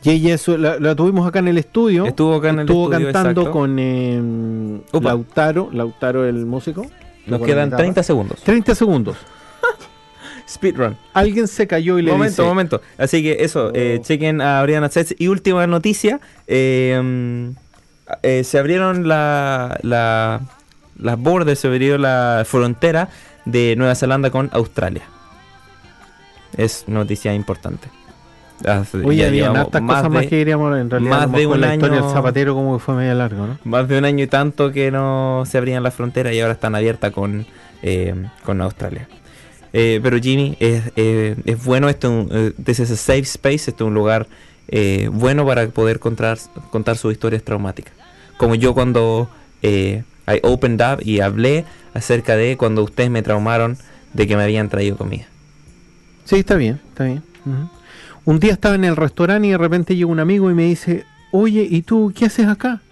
[0.03, 2.05] Y ella es- la, la tuvimos acá en el estudio.
[2.07, 3.59] Estuvo acá en el Estuvo estudio, cantando exacto.
[3.59, 5.09] con eh, Upa.
[5.09, 6.87] Lautaro, Lautaro el músico.
[7.27, 7.83] Nos quedan guitarra.
[7.83, 8.41] 30 segundos.
[8.43, 9.17] 30 segundos.
[10.49, 10.97] Speedrun.
[11.15, 12.49] Alguien se cayó y le momento, dice...
[12.49, 12.81] momento.
[12.97, 14.03] Así que eso, eh, Oh.
[14.05, 15.15] chequen a Brianna Sets.
[15.19, 17.51] Y última noticia, eh, mm,
[18.23, 20.41] eh, se abrieron la, la-
[20.99, 23.09] las borders, se abrió la frontera
[23.45, 25.03] de Nueva Zelanda con Australia.
[26.57, 27.89] Es noticia importante.
[28.67, 31.11] Hace- Oye, había hartas más cosas más de- que queríamos en realidad.
[31.29, 33.59] más de un la historia año- del zapatero como que fue medio largo, ¿no?
[33.65, 36.75] Más de un año y tanto que no se abrían las fronteras y ahora están
[36.75, 37.47] abiertas con,
[37.83, 39.07] eh, con Australia.
[39.73, 43.85] Eh, pero Jimmy, es, eh, es bueno esto, eh, this is a safe space, esto
[43.85, 44.27] es un lugar
[44.69, 46.39] eh, bueno para poder contar,
[46.71, 47.93] contar sus historias traumáticas.
[48.37, 49.29] Como yo cuando
[49.63, 51.65] eh, I opened up y hablé
[51.95, 53.77] acerca de cuando ustedes me traumaron
[54.13, 55.27] de que me habían traído comida.
[56.25, 57.23] Sí, está bien, está bien.
[58.25, 61.05] Un día estaba en el restaurante y de repente llega un amigo y me dice,
[61.33, 62.83] oye, ¿y tú qué haces acá?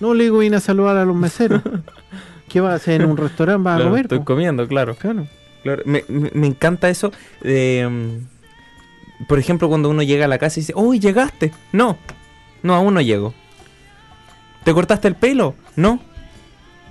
[0.00, 1.62] No le digo, vine a saludar a los meseros.
[2.48, 3.64] ¿Qué vas a hacer en un restaurante?
[3.64, 4.02] ¿Vas a comer?
[4.02, 4.94] estoy po?" comiendo, claro.
[4.94, 5.26] Claro.
[5.64, 7.10] Claro, me, me- encanta eso.
[7.42, 8.16] mm,
[9.28, 11.52] por ejemplo, cuando uno llega a la casa y dice, ¡Uy, llegaste!
[11.72, 11.98] No,
[12.62, 13.34] no, aún no llego.
[14.64, 15.54] ¿Te cortaste el pelo?
[15.76, 16.00] No.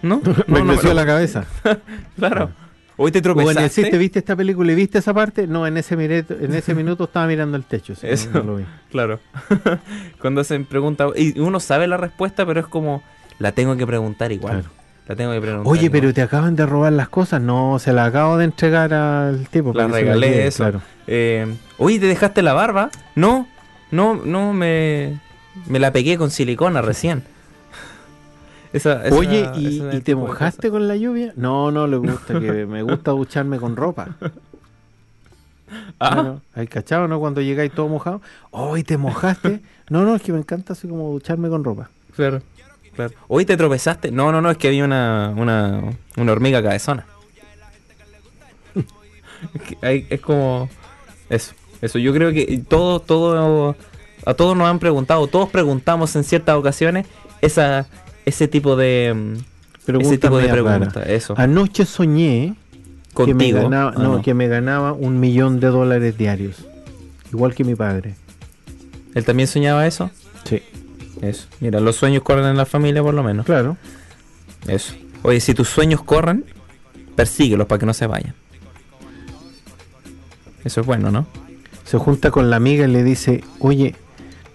[0.01, 0.21] ¿No?
[0.47, 0.95] me no, creció no.
[0.95, 1.45] la cabeza.
[2.17, 2.51] Claro.
[2.95, 3.89] Hoy te Bueno, tropezaste.
[3.89, 5.47] ¿te viste esta película y viste esa parte?
[5.47, 7.93] No, en ese, minuto, en ese minuto estaba mirando el techo.
[8.03, 8.29] Eso.
[8.33, 8.65] no lo vi.
[8.91, 9.19] Claro.
[10.21, 13.01] cuando hacen pregunta y uno sabe la respuesta, pero es como
[13.39, 14.61] la tengo que preguntar igual.
[14.61, 14.82] Claro.
[15.07, 15.71] La tengo que preguntar.
[15.71, 17.41] Oye, pero te acaban de robar las cosas.
[17.41, 19.73] No, se las acabo de entregar al tipo.
[19.73, 20.63] La regalé, lleve, eso.
[20.63, 20.81] Claro.
[21.07, 22.89] Eh, Oye, ¿te dejaste la barba?
[23.15, 23.47] No,
[23.91, 25.19] no, no, me,
[25.67, 27.23] me la pegué con silicona recién.
[28.73, 31.33] Esa- esa- Oye, ¿y, te mojaste con la lluvia?
[31.35, 34.09] No, no le gusta, que me gusta ducharme con ropa.
[35.99, 36.41] Ah, Claro.
[36.53, 37.19] ¿Hay cachado, no?
[37.19, 38.21] Cuando llegáis todo mojado.
[38.51, 39.61] ¡Hoy te mojaste!
[39.89, 41.89] No, no, es que me encanta así como ducharme con ropa.
[42.15, 42.41] claro,
[42.95, 43.13] claro.
[43.27, 44.11] Hoy te tropezaste.
[44.11, 45.81] No, no, no, es que había una, una,
[46.17, 47.05] una hormiga cabezona.
[49.81, 50.69] es, como
[51.29, 51.99] eso, eso.
[51.99, 53.75] Yo creo que todo, todo,
[54.25, 57.05] a todos nos han preguntado, todos preguntamos en ciertas ocasiones
[57.41, 57.87] esa,
[58.25, 61.07] ese tipo de, mm, ese tipo de preguntas.
[61.07, 61.33] Eso.
[61.37, 62.55] Anoche soñé
[63.15, 63.61] que me, Contigo.
[63.63, 64.21] ganaba, Ah, no, no.
[64.21, 66.65] que me ganaba un millón de dólares diarios.
[67.31, 68.15] Igual que mi padre.
[69.13, 70.09] ¿Él también soñaba eso?
[70.45, 70.61] Sí.
[71.23, 71.47] Eso.
[71.61, 73.45] Mira, los sueños corren en la familia por lo menos.
[73.45, 73.77] Claro.
[74.67, 74.93] Eso.
[75.21, 76.43] Oye, si tus sueños corren,
[77.15, 78.35] persíguelos para que no se vayan.
[80.65, 81.25] Eso es bueno, ¿no?
[81.85, 83.95] Se junta con la amiga y le dice, oye,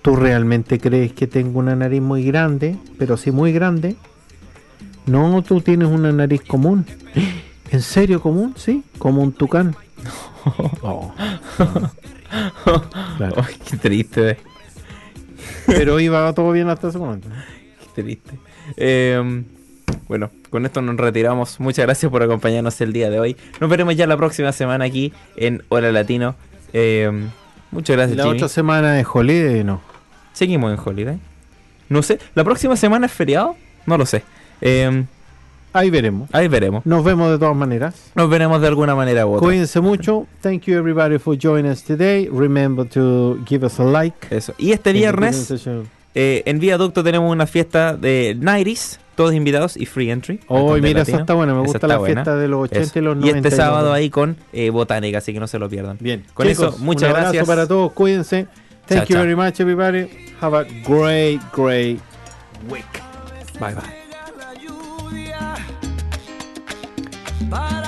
[0.03, 2.77] ¿tú realmente crees que tengo una nariz muy grande?
[2.99, 3.97] Pero sí muy grande.
[5.07, 6.85] No, tú tienes una nariz común.
[7.71, 8.55] ¿En serio común?
[8.57, 9.75] Sí, como un tucán.
[10.83, 11.13] Oh.
[13.17, 13.43] Claro.
[13.69, 14.39] Qué triste, eh.
[15.67, 17.29] Pero iba todo bien hasta ese momento.
[17.95, 18.33] qué triste.
[18.77, 19.45] Eh,
[20.09, 21.61] bueno, con esto nos retiramos.
[21.61, 23.37] Muchas gracias por acompañarnos el día de hoy.
[23.61, 26.35] Nos veremos ya la próxima semana aquí en Hora Latino.
[26.73, 27.11] Eh,
[27.71, 28.37] muchas gracias, la Jimmy.
[28.37, 29.81] otra semana es holiday, ¿no?
[30.33, 31.19] Seguimos en Holiday.
[31.89, 33.57] No sé, ¿la próxima semana es feriado?
[33.87, 34.23] No lo sé.
[34.61, 35.05] Eh,
[35.79, 36.29] Ahí veremos.
[36.33, 36.85] ahí veremos.
[36.87, 38.11] Nos vemos de todas maneras.
[38.15, 39.47] Nos veremos de alguna manera u otra.
[39.47, 40.27] Cuídense mucho.
[40.43, 42.29] Thank you everybody for joining us today.
[42.33, 44.17] Remember to give us a like.
[44.31, 44.55] Eso.
[44.59, 45.53] Y este viernes,
[46.15, 50.41] eh, en Viaducto tenemos una fiesta de 90s, todos invitados y free entry.
[50.49, 51.03] Oh, mira, Latino.
[51.03, 51.53] esa está buena.
[51.55, 52.15] Me Esa gusta la buena.
[52.25, 52.99] fiesta de los 80 Eso.
[52.99, 53.37] y los Y 90.
[53.39, 53.95] este los sábado 2000.
[54.03, 55.97] ahí con eh, Botánica, así que no se lo pierdan.
[56.01, 56.25] Bien.
[56.35, 57.47] Con Chicos, eso, muchas un abrazo gracias.
[57.47, 57.93] para todos.
[57.93, 58.47] Cuídense.
[58.87, 59.23] Thank Chao, you chao.
[59.23, 60.09] very much, everybody.
[60.41, 62.01] Have a great, great
[62.71, 62.85] week.
[63.61, 63.98] Bye bye.
[67.49, 67.88] Para